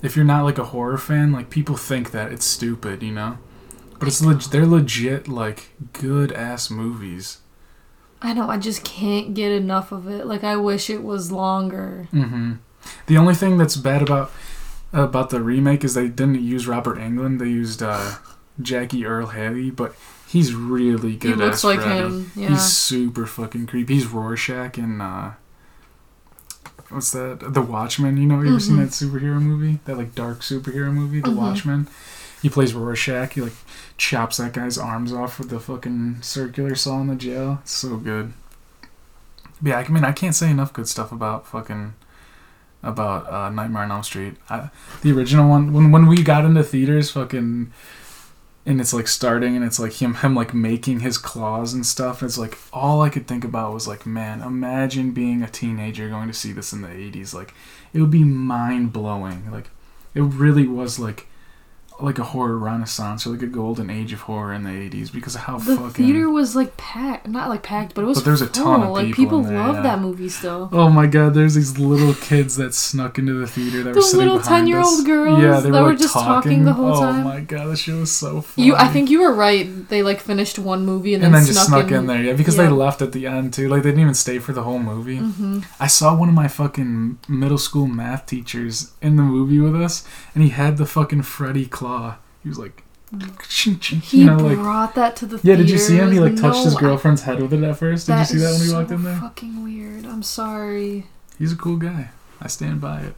if 0.03 0.17
you're 0.17 0.25
not 0.25 0.45
like 0.45 0.59
a 0.59 0.65
horror 0.65 0.99
fan 0.99 1.33
like 1.33 1.51
people 1.51 1.77
think 1.77 2.11
that 2.13 2.33
it's 2.33 2.45
stupid 2.47 3.03
you 3.03 3.13
know 3.13 3.37
but 3.99 4.09
it's 4.09 4.23
leg- 4.23 4.41
they're 4.51 4.67
legit 4.67 5.29
like 5.29 5.71
good 5.93 6.33
ass 6.33 6.71
movies 6.71 7.39
I 8.21 8.33
know. 8.33 8.51
I 8.51 8.59
just 8.59 8.83
can't 8.83 9.33
get 9.33 9.53
enough 9.53 9.93
of 9.93 10.09
it. 10.09 10.27
Like, 10.27 10.43
I 10.43 10.57
wish 10.57 10.91
it 10.91 11.05
was 11.05 11.31
longer. 11.31 12.09
hmm 12.11 12.55
The 13.07 13.17
only 13.17 13.35
thing 13.37 13.59
that's 13.59 13.77
bad 13.77 14.03
about 14.03 14.33
about 14.93 15.31
the 15.31 15.41
remake 15.41 15.85
is 15.85 15.95
they 15.95 16.09
didn't 16.09 16.43
use 16.43 16.67
Robert 16.67 16.99
Englund. 16.99 17.39
They 17.39 17.47
used 17.47 17.81
uh, 17.81 18.17
Jackie 18.61 19.07
Earle 19.07 19.29
Haley, 19.29 19.71
but 19.71 19.95
he's 20.29 20.55
really 20.55 21.17
good. 21.17 21.31
he 21.31 21.35
looks 21.37 21.59
as 21.59 21.65
like 21.65 21.83
him. 21.83 22.31
Yeah. 22.37 22.51
He's 22.51 22.63
super 22.63 23.27
fucking 23.27 23.67
creepy. 23.67 23.95
He's 23.95 24.07
Rorschach 24.07 24.79
in 24.79 25.01
uh, 25.01 25.35
what's 26.91 27.11
that? 27.13 27.53
The 27.55 27.63
Watchmen. 27.63 28.17
You 28.17 28.27
know, 28.27 28.41
you 28.41 28.49
ever 28.51 28.61
seen 28.61 28.77
Mhm. 28.77 28.81
that 28.81 28.91
superhero 28.91 29.41
movie? 29.41 29.81
That 29.85 29.97
like 29.97 30.15
dark 30.15 30.41
superhero 30.41 30.93
movie, 30.93 31.21
The 31.21 31.31
Mhm. 31.31 31.37
Watchmen. 31.37 31.89
He 32.43 32.49
plays 32.49 32.73
Rorschach. 32.75 33.33
He 33.33 33.41
like 33.41 33.57
chops 33.97 34.37
that 34.37 34.53
guy's 34.53 34.79
arms 34.79 35.13
off 35.13 35.39
with 35.39 35.51
the 35.51 35.59
fucking 35.61 36.19
circular 36.21 36.75
saw 36.77 37.01
in 37.01 37.09
the 37.09 37.17
jail. 37.17 37.59
It's 37.63 37.73
so 37.73 37.97
good. 37.97 38.33
But 39.61 39.69
yeah, 39.71 39.79
I 39.79 39.89
mean, 39.89 40.05
I 40.05 40.13
can't 40.13 40.35
say 40.37 40.51
enough 40.51 40.73
good 40.73 40.87
stuff 40.89 41.11
about 41.11 41.47
fucking 41.49 41.95
about 42.81 43.29
uh, 43.33 43.51
Nightmare 43.51 43.83
on 43.83 43.91
Elm 43.91 44.05
Street. 44.05 44.37
I, 44.49 44.71
the 45.03 45.11
original 45.11 45.49
one, 45.49 45.73
when 45.73 45.91
when 45.91 46.07
we 46.07 46.23
got 46.23 46.45
into 46.45 46.63
theaters, 46.63 47.11
fucking, 47.11 47.73
and 48.69 48.83
it's 48.83 48.93
like 48.93 49.09
starting, 49.09 49.57
and 49.57 49.65
it's 49.65 49.81
like 49.81 49.95
him 49.95 50.17
him 50.17 50.35
like 50.35 50.53
making 50.53 51.01
his 51.01 51.17
claws 51.17 51.73
and 51.73 51.87
stuff. 51.87 52.23
It's 52.23 52.37
like 52.37 52.59
all 52.71 53.01
I 53.01 53.09
could 53.09 53.27
think 53.27 53.43
about 53.43 53.73
was 53.73 53.89
like, 53.89 54.05
man, 54.05 54.43
imagine 54.43 55.13
being 55.13 55.43
a 55.43 55.49
teenager 55.49 56.11
going 56.11 56.29
to 56.29 56.35
see 56.35 56.53
this 56.53 56.75
in 56.75 56.83
the 56.83 56.89
'80s. 56.89 57.33
Like, 57.33 57.55
it 57.95 58.01
would 58.03 58.11
be 58.11 58.25
mind 58.25 58.93
blowing. 58.93 59.51
Like, 59.51 59.71
it 60.15 60.21
really 60.21 60.67
was 60.67 60.99
like 60.99 61.28
like 62.01 62.19
a 62.19 62.25
horror 62.25 62.57
renaissance 62.57 63.27
or 63.27 63.31
like 63.31 63.43
a 63.43 63.47
golden 63.47 63.91
age 63.91 64.13
of 64.13 64.21
horror 64.21 64.53
in 64.53 64.63
the 64.63 64.71
80s 64.71 65.13
because 65.13 65.35
of 65.35 65.43
how 65.43 65.59
the 65.59 65.77
fucking 65.77 65.91
theater 65.93 66.31
was 66.31 66.55
like 66.55 66.77
packed. 66.77 67.27
Not 67.27 67.49
like 67.49 67.63
packed, 67.63 67.95
but 67.95 68.03
it 68.03 68.07
was 68.07 68.19
But 68.19 68.25
there's 68.25 68.41
a 68.41 68.49
ton 68.49 68.83
of 68.83 68.91
Like, 68.91 69.07
people 69.07 69.25
people 69.25 69.39
in 69.41 69.47
there, 69.49 69.59
love 69.59 69.77
yeah. 69.77 69.83
that 69.83 70.01
movie 70.01 70.29
still. 70.29 70.69
Oh 70.73 70.89
my 70.89 71.07
god, 71.07 71.35
there's 71.35 71.55
these 71.55 71.79
little 71.79 72.15
kids 72.15 72.57
that 72.57 72.75
snuck 72.75 73.19
into 73.19 73.35
the 73.35 73.47
theater 73.47 73.83
that 73.83 73.91
were 73.91 73.95
Those 73.95 74.13
sitting 74.13 74.27
little 74.27 74.39
behind 74.39 74.69
10-year-old 74.69 75.07
girls 75.07 75.43
yeah, 75.43 75.61
they 75.61 75.71
that 75.71 75.83
were, 75.83 75.89
were 75.89 75.97
just 75.97 76.15
talking 76.15 76.65
the 76.65 76.73
whole 76.73 76.95
oh 76.97 77.01
time. 77.01 77.27
Oh 77.27 77.29
my 77.29 77.41
god, 77.41 77.67
that 77.67 77.79
shit 77.79 77.97
was 77.97 78.13
so 78.13 78.43
funny. 78.43 78.69
You, 78.69 78.77
I 78.77 78.89
think 78.89 79.11
you 79.11 79.21
were 79.23 79.33
right. 79.33 79.89
They 79.89 80.03
like 80.03 80.21
finished 80.21 80.59
one 80.59 80.87
movie 80.87 81.15
and, 81.15 81.25
and 81.25 81.35
then 81.35 81.43
snuck 81.43 81.55
just 81.55 81.67
snuck 81.67 81.89
in, 81.89 81.95
in 81.95 82.07
there, 82.07 82.23
yeah, 82.23 82.33
because 82.35 82.57
yeah. 82.57 82.65
they 82.65 82.71
left 82.71 83.03
at 83.03 83.13
the 83.13 83.27
end 83.27 83.53
too. 83.55 83.69
Like 83.69 83.83
they 83.83 83.91
didn't 83.91 84.03
even 84.03 84.15
stay 84.15 84.39
for 84.39 84.53
the 84.53 84.63
whole 84.63 84.79
movie. 84.79 85.17
hmm 85.17 85.61
I 85.81 85.89
saw 85.89 86.17
one 86.17 86.29
of 86.29 86.35
my 86.35 86.49
fucking 86.49 87.19
middle 87.29 87.59
school 87.59 87.87
math 87.87 88.27
teachers 88.27 88.93
in 89.03 89.17
the 89.17 89.23
movie 89.23 89.59
with 89.59 89.75
us, 89.75 90.07
and 90.35 90.45
he 90.45 90.51
had 90.51 90.77
the 90.77 90.87
fucking 90.87 91.23
Freddy 91.23 91.67
claw. 91.89 92.17
He 92.43 92.49
was 92.49 92.59
like, 92.59 92.85
He 94.03 94.19
you 94.21 94.25
know, 94.27 94.37
like 94.37 94.59
brought 94.59 94.95
that 94.95 95.17
to 95.17 95.27
the 95.27 95.41
yeah. 95.43 95.57
Did 95.57 95.71
you 95.71 95.79
see 95.79 95.97
him? 95.97 96.13
He 96.13 96.21
like 96.21 96.37
touched 96.37 96.65
his 96.65 96.75
girlfriend's 96.75 97.23
head 97.23 97.41
with 97.41 97.53
it 97.53 97.63
at 97.63 97.77
first. 97.77 98.07
Did 98.07 98.19
you 98.19 98.25
see 98.25 98.39
that 98.39 98.53
when 98.53 98.61
we 98.61 98.67
so 98.67 98.79
walked 98.79 98.91
in 98.91 99.03
there? 99.03 99.17
Fucking 99.17 99.63
weird. 99.65 100.05
I'm 100.07 100.23
sorry. 100.23 101.07
He's 101.39 101.53
a 101.53 101.57
cool 101.57 101.77
guy. 101.77 102.11
I 102.41 102.47
stand 102.47 102.81
by 102.81 103.01
it. 103.01 103.15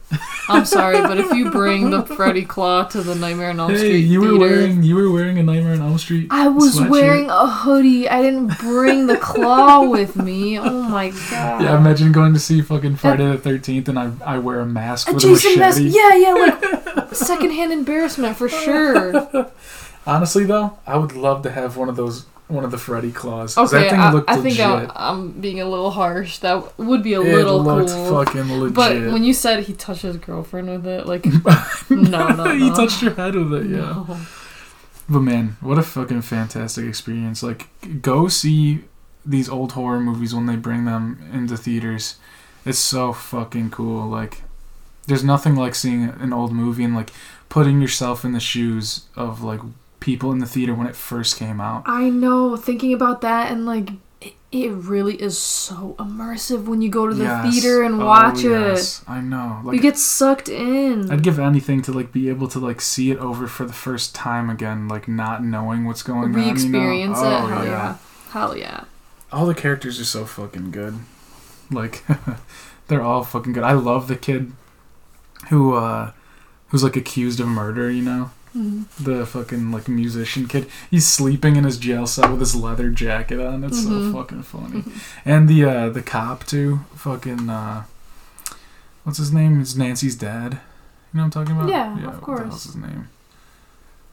I'm 0.49 0.65
sorry, 0.65 0.99
but 1.01 1.19
if 1.19 1.31
you 1.31 1.51
bring 1.51 1.91
the 1.91 2.03
Freddy 2.17 2.43
Claw 2.43 2.85
to 2.85 3.03
the 3.03 3.13
Nightmare 3.13 3.51
on 3.51 3.59
Elm 3.59 3.69
hey, 3.69 3.77
Street 3.77 3.99
you 3.99 4.19
were 4.19 4.29
theater, 4.29 4.39
wearing 4.39 4.81
you 4.83 4.95
were 4.95 5.11
wearing 5.11 5.37
a 5.37 5.43
Nightmare 5.43 5.73
on 5.73 5.81
Elm 5.81 5.97
Street. 5.99 6.27
I 6.31 6.47
was 6.47 6.75
sweatshirt. 6.75 6.89
wearing 6.89 7.29
a 7.29 7.45
hoodie. 7.45 8.09
I 8.09 8.23
didn't 8.23 8.57
bring 8.57 9.05
the 9.05 9.17
claw 9.17 9.83
with 9.87 10.15
me. 10.15 10.57
Oh 10.57 10.81
my 10.81 11.11
god. 11.29 11.61
Yeah, 11.61 11.77
imagine 11.77 12.11
going 12.11 12.33
to 12.33 12.39
see 12.39 12.61
fucking 12.61 12.95
Friday 12.95 13.27
the 13.31 13.37
Thirteenth 13.37 13.87
and 13.89 13.99
I 13.99 14.11
I 14.25 14.39
wear 14.39 14.59
a 14.59 14.65
mask 14.65 15.07
a 15.09 15.13
with 15.13 15.23
a 15.23 15.27
Jason 15.27 15.59
machete. 15.59 15.83
Mask. 15.85 15.95
Yeah, 15.95 16.15
yeah, 16.15 16.33
like 16.33 16.80
secondhand 17.13 17.71
embarrassment 17.71 18.37
for 18.37 18.49
sure. 18.49 19.51
Honestly, 20.05 20.45
though, 20.45 20.77
I 20.87 20.97
would 20.97 21.13
love 21.13 21.43
to 21.43 21.51
have 21.51 21.77
one 21.77 21.87
of 21.87 21.95
those, 21.95 22.25
one 22.47 22.63
of 22.63 22.71
the 22.71 22.77
Freddy 22.77 23.11
claws. 23.11 23.57
Okay, 23.57 23.81
that 23.81 23.89
thing 23.91 23.99
I, 23.99 24.11
looked 24.11 24.29
I 24.29 24.35
think 24.35 24.57
legit. 24.57 24.65
I, 24.65 24.91
I'm 24.95 25.31
being 25.33 25.61
a 25.61 25.65
little 25.65 25.91
harsh. 25.91 26.39
That 26.39 26.77
would 26.79 27.03
be 27.03 27.13
a 27.13 27.21
it 27.21 27.35
little 27.35 27.61
looked 27.61 27.91
cool. 27.91 28.25
fucking 28.25 28.51
legit. 28.59 28.75
But 28.75 28.95
when 29.13 29.23
you 29.23 29.33
said 29.33 29.63
he 29.63 29.73
touched 29.73 30.01
his 30.01 30.17
girlfriend 30.17 30.69
with 30.69 30.87
it, 30.87 31.05
like 31.05 31.25
no, 31.89 32.29
no, 32.29 32.29
no. 32.29 32.55
he 32.57 32.69
touched 32.71 33.01
your 33.03 33.13
head 33.13 33.35
with 33.35 33.53
it, 33.53 33.67
yeah. 33.67 33.77
No. 33.77 34.17
But 35.07 35.19
man, 35.19 35.57
what 35.61 35.77
a 35.77 35.83
fucking 35.83 36.21
fantastic 36.23 36.85
experience! 36.85 37.43
Like, 37.43 37.67
go 38.01 38.27
see 38.27 38.85
these 39.25 39.49
old 39.49 39.73
horror 39.73 39.99
movies 39.99 40.33
when 40.33 40.47
they 40.47 40.55
bring 40.55 40.85
them 40.85 41.29
into 41.31 41.57
theaters. 41.57 42.15
It's 42.65 42.79
so 42.79 43.11
fucking 43.13 43.71
cool. 43.71 44.07
Like, 44.07 44.41
there's 45.11 45.23
nothing 45.23 45.55
like 45.55 45.75
seeing 45.75 46.03
an 46.05 46.31
old 46.33 46.51
movie 46.53 46.83
and 46.85 46.95
like 46.95 47.11
putting 47.49 47.81
yourself 47.81 48.23
in 48.23 48.31
the 48.31 48.39
shoes 48.39 49.07
of 49.15 49.43
like 49.43 49.59
people 49.99 50.31
in 50.31 50.39
the 50.39 50.45
theater 50.45 50.73
when 50.73 50.87
it 50.87 50.95
first 50.95 51.37
came 51.37 51.59
out. 51.59 51.83
I 51.85 52.09
know. 52.09 52.55
Thinking 52.55 52.93
about 52.93 53.19
that 53.21 53.51
and 53.51 53.65
like, 53.65 53.89
it, 54.21 54.33
it 54.51 54.69
really 54.71 55.15
is 55.21 55.37
so 55.37 55.95
immersive 55.99 56.65
when 56.65 56.81
you 56.81 56.89
go 56.89 57.07
to 57.07 57.13
the 57.13 57.23
Yes. 57.25 57.53
theater 57.53 57.83
and 57.83 58.01
Oh, 58.01 58.05
watch 58.05 58.41
yes. 58.43 59.03
I 59.07 59.19
know. 59.19 59.57
it. 59.61 59.65
Like 59.65 59.75
you 59.75 59.81
get 59.81 59.97
sucked 59.97 60.47
in. 60.49 61.11
I'd 61.11 61.23
give 61.23 61.39
anything 61.39 61.81
to 61.83 61.91
like 61.91 62.11
be 62.13 62.29
able 62.29 62.47
to 62.49 62.59
like 62.59 62.79
see 62.81 63.11
it 63.11 63.17
over 63.17 63.47
for 63.47 63.65
the 63.65 63.73
first 63.73 64.15
time 64.15 64.49
again, 64.49 64.87
like 64.87 65.07
not 65.07 65.43
knowing 65.43 65.85
what's 65.85 66.03
going 66.03 66.19
on. 66.23 66.31
You 66.31 66.37
know? 66.37 66.43
Re-experience 66.45 67.17
Oh, 67.19 67.45
it. 67.47 67.49
Hell 67.49 67.65
yeah. 67.65 67.97
Hell 68.29 68.57
yeah. 68.57 68.83
All 69.31 69.45
the 69.45 69.55
characters 69.55 69.99
are 69.99 70.05
so 70.05 70.25
fucking 70.25 70.71
good. 70.71 70.99
Like 71.69 72.03
they're 72.87 73.01
all 73.03 73.23
fucking 73.23 73.53
good. 73.53 73.63
I 73.63 73.73
love 73.73 74.07
the 74.07 74.15
kid 74.15 74.51
who 75.49 75.73
uh 75.75 76.11
who's 76.69 76.83
like 76.83 76.95
accused 76.95 77.39
of 77.39 77.47
murder, 77.47 77.89
you 77.91 78.01
know? 78.01 78.31
Mhm. 78.55 78.85
The 78.99 79.25
fucking 79.25 79.71
like 79.71 79.87
musician 79.87 80.47
kid. 80.47 80.69
He's 80.89 81.07
sleeping 81.07 81.55
in 81.55 81.63
his 81.63 81.77
jail 81.77 82.05
cell 82.07 82.31
with 82.31 82.39
his 82.41 82.55
leather 82.55 82.89
jacket 82.89 83.39
on. 83.39 83.63
It's 83.63 83.81
Mhm. 83.81 84.11
so 84.11 84.17
fucking 84.17 84.43
funny. 84.43 84.83
And 85.25 85.47
the 85.47 85.63
uh 85.65 85.89
the 85.89 86.01
cop 86.01 86.45
too, 86.45 86.81
fucking 86.95 87.49
uh 87.49 87.83
what's 89.03 89.17
his 89.19 89.31
name? 89.33 89.59
It's 89.61 89.75
Nancy's 89.75 90.15
dad. 90.15 90.53
You 91.13 91.17
know 91.17 91.23
what 91.27 91.35
I'm 91.35 91.45
talking 91.45 91.55
about? 91.57 91.69
Yeah, 91.69 91.93
of 91.97 92.03
What 92.05 92.15
the 92.15 92.21
course. 92.21 92.39
hell's 92.41 92.63
his 92.65 92.75
name? 92.75 93.07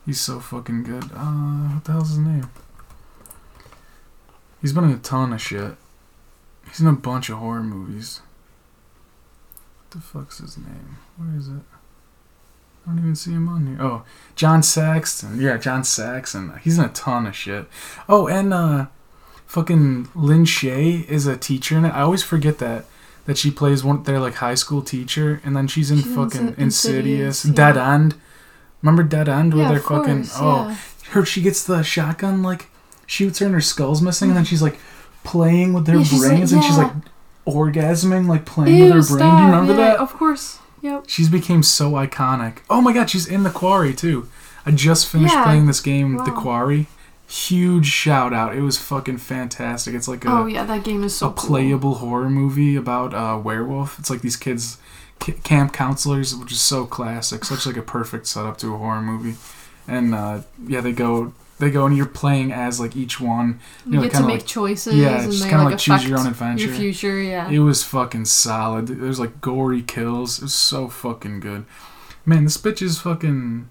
He's 0.07 0.21
so 0.21 0.41
fucking 0.41 0.85
good. 0.85 1.05
Uh 1.15 1.69
what 1.75 1.85
the 1.85 1.93
hell's 1.93 2.09
his 2.11 2.19
name? 2.19 2.49
He's 4.61 4.73
been 4.73 4.85
in 4.85 4.91
a 4.91 4.99
ton 4.99 5.33
of 5.33 5.41
shit. 5.41 5.77
He's 6.69 6.81
in 6.81 6.87
a 6.89 6.93
bunch 6.93 7.29
of 7.29 7.39
horror 7.39 7.63
movies. 7.63 8.21
What 9.89 10.01
the 10.03 10.07
fuck's 10.07 10.39
his 10.39 10.59
name? 10.59 10.99
Where 11.17 11.35
is 11.39 11.49
it? 11.49 11.63
I 12.87 12.91
don't 12.91 12.99
even 12.99 13.17
see 13.17 13.33
him 13.33 13.49
on 13.49 13.67
here. 13.67 13.79
Oh, 13.81 14.03
John 14.37 14.63
Saxon. 14.63 15.41
Yeah, 15.41 15.57
John 15.57 15.83
Saxon. 15.83 16.59
He's 16.63 16.79
in 16.79 16.85
a 16.85 16.89
ton 16.91 17.27
of 17.27 17.35
shit. 17.35 17.67
Oh, 18.09 18.29
and 18.29 18.53
uh 18.53 18.87
fucking 19.47 20.09
Lin 20.15 20.45
Shaye 20.45 21.09
is 21.09 21.27
a 21.27 21.37
teacher 21.39 21.79
in 21.79 21.87
it. 21.87 21.95
I 21.95 22.03
always 22.03 22.23
forget 22.23 22.59
that 22.59 22.85
that 23.25 23.39
she 23.39 23.51
plays 23.51 23.83
one 23.83 24.03
their 24.03 24.21
like 24.21 24.35
high 24.35 24.55
school 24.55 24.83
teacher 24.83 25.41
and 25.43 25.57
then 25.57 25.67
she's 25.69 25.91
in 25.91 25.99
She's 25.99 26.07
in 26.07 26.15
fucking 26.15 26.41
Insi- 26.55 26.59
Insidious, 26.59 27.45
Insidious, 27.45 27.45
yeah. 27.47 27.53
Dead 27.55 27.77
End. 27.79 28.15
Remember 28.83 29.03
Dead 29.03 29.29
End 29.29 29.55
where 29.55 29.63
yeah, 29.65 29.69
they're 29.71 29.81
fucking 29.81 30.19
course, 30.25 30.37
oh 30.39 30.69
yeah. 30.69 30.77
her 31.13 31.25
she 31.25 31.41
gets 31.41 31.65
the 31.65 31.83
shotgun 31.83 32.43
like 32.43 32.67
shoots 33.07 33.39
her 33.39 33.47
and 33.47 33.55
her 33.55 33.61
skull's 33.63 34.03
missing 34.03 34.29
and 34.31 34.37
then 34.37 34.45
she's 34.45 34.63
like 34.63 34.79
playing 35.25 35.73
with 35.73 35.87
their 35.87 36.03
she's 36.05 36.21
like- 36.21 36.29
brains 36.31 36.53
and 36.53 36.63
she's 36.63 36.77
like 36.79 36.93
orgasming 37.53 38.27
like 38.27 38.45
playing 38.45 38.77
Ew, 38.77 38.85
with 38.95 39.09
her 39.09 39.17
brain. 39.17 39.31
Do 39.31 39.37
you 39.41 39.47
remember 39.47 39.73
yeah, 39.73 39.79
that? 39.79 39.99
Of 39.99 40.13
course. 40.15 40.59
Yep. 40.83 41.05
She's 41.09 41.29
became 41.29 41.63
so 41.63 41.93
iconic. 41.93 42.59
Oh 42.71 42.81
my 42.81 42.93
god, 42.93 43.11
she's 43.11 43.27
in 43.27 43.43
the 43.43 43.51
quarry 43.51 43.95
too. 43.95 44.29
I 44.65 44.71
just 44.71 45.09
finished 45.09 45.35
Yeah. 45.35 45.45
playing 45.45 45.67
this 45.67 45.81
game, 45.81 46.19
The 46.19 46.31
Quarry. 46.31 46.89
Huge 47.27 47.87
shout 47.87 48.33
out. 48.33 48.55
It 48.55 48.63
was 48.63 48.79
fucking 48.79 49.19
fantastic. 49.19 49.95
It's 49.95 50.09
like 50.09 50.25
a 50.25 50.31
oh 50.31 50.47
yeah, 50.47 50.65
that 50.65 50.85
game 50.85 51.05
is 51.05 51.17
so 51.17 51.29
a 51.29 51.33
cool. 51.33 51.49
playable 51.49 51.95
horror 51.97 52.31
movie 52.31 52.77
about 52.77 53.13
a 53.15 53.39
werewolf. 53.39 53.99
It's 53.99 54.09
like 54.11 54.23
these 54.23 54.37
kids 54.37 54.79
camp 55.19 55.73
counselors, 55.73 56.35
which 56.35 56.53
is 56.53 56.61
so 56.61 56.87
classic. 56.87 57.45
Such 57.45 57.67
like 57.67 57.77
a 57.77 57.83
perfect 57.83 58.27
setup 58.27 58.57
to 58.59 58.75
a 58.75 58.79
horror 58.79 59.03
movie. 59.03 59.37
And 59.87 60.15
uh, 60.15 60.43
yeah, 60.67 60.81
they 60.81 60.93
go 60.93 61.33
they 61.59 61.71
go 61.71 61.87
and 61.87 61.97
you're 61.97 62.07
playing 62.07 62.53
as 62.53 62.79
like 62.81 62.97
each 62.97 63.21
one. 63.21 63.61
You 63.85 63.93
know, 63.93 64.03
get 64.03 64.13
to 64.13 64.21
make 64.21 64.39
like- 64.41 64.47
choices. 64.47 64.95
yeah, 64.95 65.23
and 65.23 65.33
just 65.33 65.45
kinda 65.45 65.65
like 65.65 65.73
like 65.73 65.79
choose 65.81 66.07
your 66.07 66.19
own 66.19 66.27
adventure. 66.27 66.67
Your 66.67 66.75
future, 66.75 67.21
yeah. 67.21 67.51
It 67.51 67.59
was 67.61 67.83
fucking 67.85 68.27
solid. 68.27 68.87
There's 68.89 69.19
like 69.21 69.41
gory 69.41 69.83
kills. 69.83 70.39
It 70.39 70.45
was 70.45 70.55
so 70.55 70.89
fucking 70.89 71.41
good. 71.41 71.65
Man, 72.25 72.45
this 72.45 72.57
bitch 72.59 72.83
is 72.83 72.99
fucking. 72.99 73.69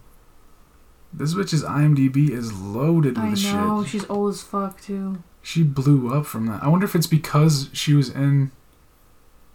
This 1.14 1.34
bitch's 1.34 1.64
IMDb 1.64 2.30
is 2.30 2.54
loaded 2.54 3.18
with 3.18 3.40
shit. 3.40 3.54
I 3.54 3.66
know 3.66 3.84
shit. 3.84 3.92
she's 3.92 4.10
old 4.10 4.34
as 4.34 4.42
fuck 4.42 4.82
too. 4.82 5.24
She 5.42 5.64
blew 5.64 6.14
up 6.14 6.26
from 6.26 6.48
that. 6.48 6.62
I 6.62 6.68
wonder 6.68 6.86
if 6.86 6.94
it's 6.96 7.08
because 7.08 7.70
she 7.72 7.94
was 7.94 8.10
in, 8.10 8.52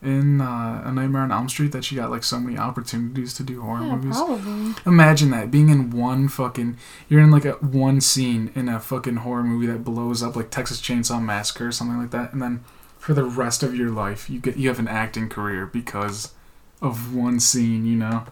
in 0.02 0.40
uh, 0.40 0.82
A 0.84 0.90
Nightmare 0.92 1.22
on 1.22 1.30
Elm 1.32 1.48
Street 1.48 1.70
that 1.72 1.84
she 1.84 1.94
got 1.96 2.10
like 2.10 2.24
so 2.24 2.40
many 2.40 2.58
opportunities 2.58 3.34
to 3.34 3.42
do 3.44 3.60
horror 3.62 3.82
Yeah, 3.86 3.94
movies. 3.96 4.16
probably. 4.16 4.74
Imagine 4.84 5.30
that 5.30 5.50
being 5.50 5.68
in 5.68 5.90
one 5.90 6.28
fucking. 6.28 6.76
You're 7.08 7.20
in 7.20 7.30
like 7.30 7.44
a 7.44 7.52
one 7.52 8.00
scene 8.00 8.50
in 8.54 8.68
a 8.68 8.80
fucking 8.80 9.16
horror 9.16 9.44
movie 9.44 9.66
that 9.66 9.84
blows 9.84 10.22
up 10.22 10.34
like 10.34 10.50
Texas 10.50 10.80
Chainsaw 10.80 11.22
Massacre 11.22 11.68
or 11.68 11.72
something 11.72 11.98
like 11.98 12.10
that, 12.10 12.32
and 12.32 12.42
then 12.42 12.64
for 12.98 13.14
the 13.14 13.24
rest 13.24 13.62
of 13.62 13.74
your 13.74 13.90
life 13.90 14.28
you 14.30 14.38
get 14.40 14.56
you 14.56 14.68
have 14.68 14.78
an 14.78 14.88
acting 14.88 15.28
career 15.28 15.66
because 15.66 16.32
of 16.80 17.14
one 17.14 17.38
scene. 17.40 17.86
You 17.86 17.96
know, 17.96 18.24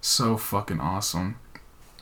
so 0.00 0.36
fucking 0.36 0.80
awesome. 0.80 1.36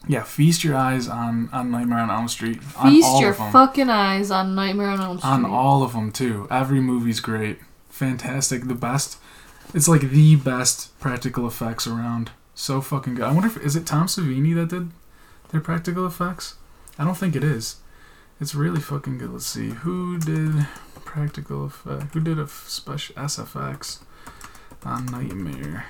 Yeah, 0.08 0.22
feast 0.22 0.62
your 0.62 0.76
eyes 0.76 1.08
on 1.08 1.48
on 1.52 1.70
Nightmare 1.70 1.98
on 1.98 2.10
Elm 2.10 2.28
Street. 2.28 2.62
Feast 2.62 3.20
your 3.20 3.34
fucking 3.34 3.88
eyes 3.90 4.30
on 4.30 4.54
Nightmare 4.54 4.88
on 4.90 5.00
Elm 5.00 5.18
Street. 5.18 5.30
On 5.30 5.44
all 5.44 5.82
of 5.82 5.92
them 5.94 6.12
too. 6.12 6.46
Every 6.50 6.80
movie's 6.80 7.18
great, 7.20 7.58
fantastic, 7.96 8.68
the 8.68 8.74
best. 8.74 9.18
It's 9.74 9.88
like 9.88 10.10
the 10.10 10.36
best 10.36 10.98
practical 11.00 11.46
effects 11.46 11.86
around. 11.86 12.30
So 12.54 12.80
fucking 12.80 13.16
good. 13.16 13.24
I 13.24 13.32
wonder 13.32 13.48
if 13.48 13.56
is 13.58 13.76
it 13.76 13.86
Tom 13.86 14.06
Savini 14.06 14.54
that 14.54 14.68
did 14.68 14.90
their 15.50 15.60
practical 15.60 16.06
effects. 16.06 16.56
I 16.98 17.04
don't 17.04 17.16
think 17.16 17.36
it 17.36 17.44
is. 17.44 17.76
It's 18.40 18.54
really 18.54 18.80
fucking 18.80 19.18
good. 19.18 19.32
Let's 19.32 19.46
see 19.46 19.70
who 19.70 20.18
did 20.18 20.66
practical 21.04 21.66
effect. 21.66 22.14
Who 22.14 22.20
did 22.20 22.38
a 22.38 22.46
special 22.46 23.14
SFX 23.16 24.00
on 24.84 25.06
Nightmare 25.06 25.86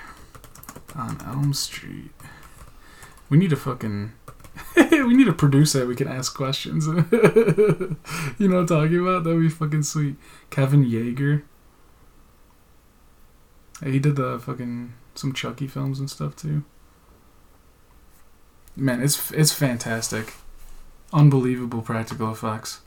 on 0.94 1.18
Elm 1.26 1.52
Street. 1.54 2.10
We 3.28 3.38
need 3.38 3.50
to 3.50 3.56
fucking. 3.56 4.12
we 4.76 5.14
need 5.14 5.24
to 5.24 5.32
produce 5.32 5.72
that. 5.72 5.86
We 5.86 5.96
can 5.96 6.08
ask 6.08 6.34
questions. 6.34 6.86
you 8.38 8.48
know 8.48 8.56
what 8.56 8.60
I'm 8.60 8.66
talking 8.66 9.00
about? 9.00 9.24
That'd 9.24 9.40
be 9.40 9.48
fucking 9.48 9.82
sweet. 9.82 10.16
Kevin 10.50 10.84
Yagher. 10.84 11.42
Hey, 13.82 13.92
he 13.92 13.98
did 13.98 14.16
the 14.16 14.38
fucking 14.38 14.94
some 15.14 15.32
Chucky 15.32 15.66
films 15.66 15.98
and 15.98 16.10
stuff 16.10 16.34
too. 16.36 16.64
Man, 18.74 19.02
it's 19.02 19.30
it's 19.32 19.52
fantastic. 19.52 20.34
Unbelievable 21.12 21.82
practical 21.82 22.30
effects. 22.32 22.80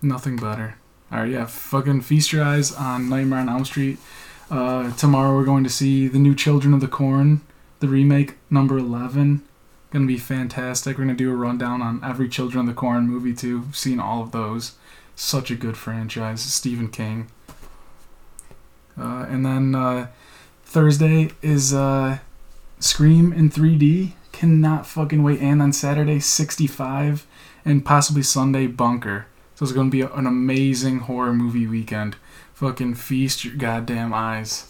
Nothing 0.00 0.36
better. 0.36 0.76
Alright, 1.12 1.30
yeah, 1.30 1.46
fucking 1.46 2.02
feast 2.02 2.32
your 2.32 2.42
eyes 2.44 2.72
on 2.72 3.08
Nightmare 3.08 3.40
on 3.40 3.48
Elm 3.48 3.64
Street. 3.64 3.98
Uh, 4.50 4.92
tomorrow 4.96 5.34
we're 5.34 5.44
going 5.44 5.64
to 5.64 5.70
see 5.70 6.08
the 6.08 6.18
new 6.18 6.34
Children 6.34 6.74
of 6.74 6.80
the 6.80 6.88
Corn, 6.88 7.40
the 7.80 7.88
remake 7.88 8.36
number 8.50 8.78
eleven. 8.78 9.42
Gonna 9.90 10.06
be 10.06 10.18
fantastic. 10.18 10.96
We're 10.96 11.04
gonna 11.04 11.16
do 11.16 11.30
a 11.30 11.36
rundown 11.36 11.82
on 11.82 12.02
every 12.02 12.28
Children 12.28 12.68
of 12.68 12.74
the 12.74 12.80
Corn 12.80 13.08
movie 13.08 13.34
too. 13.34 13.64
Seen 13.72 14.00
all 14.00 14.22
of 14.22 14.32
those. 14.32 14.72
Such 15.14 15.50
a 15.50 15.54
good 15.54 15.76
franchise. 15.76 16.40
Stephen 16.40 16.88
King. 16.88 17.28
Uh, 18.98 19.26
and 19.28 19.44
then 19.44 19.74
uh, 19.74 20.08
Thursday 20.64 21.30
is 21.42 21.72
uh, 21.72 22.18
Scream 22.78 23.32
in 23.32 23.50
3D. 23.50 24.12
Cannot 24.32 24.86
fucking 24.86 25.22
wait. 25.22 25.40
And 25.40 25.62
on 25.62 25.72
Saturday, 25.72 26.20
65. 26.20 27.26
And 27.64 27.84
possibly 27.84 28.22
Sunday, 28.22 28.66
Bunker. 28.66 29.26
So 29.54 29.64
it's 29.64 29.72
going 29.72 29.90
to 29.90 29.92
be 29.92 30.00
an 30.00 30.26
amazing 30.26 31.00
horror 31.00 31.32
movie 31.32 31.66
weekend. 31.66 32.16
Fucking 32.54 32.94
feast 32.94 33.44
your 33.44 33.54
goddamn 33.54 34.12
eyes. 34.12 34.66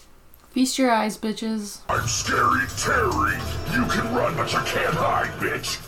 Feast 0.50 0.78
your 0.78 0.90
eyes, 0.90 1.16
bitches. 1.16 1.80
I'm 1.88 2.06
Scary 2.06 2.66
Terry. 2.76 3.38
You 3.72 3.86
can 3.90 4.14
run, 4.14 4.36
but 4.36 4.52
you 4.52 4.58
can't 4.60 4.94
hide, 4.94 5.30
bitch. 5.40 5.80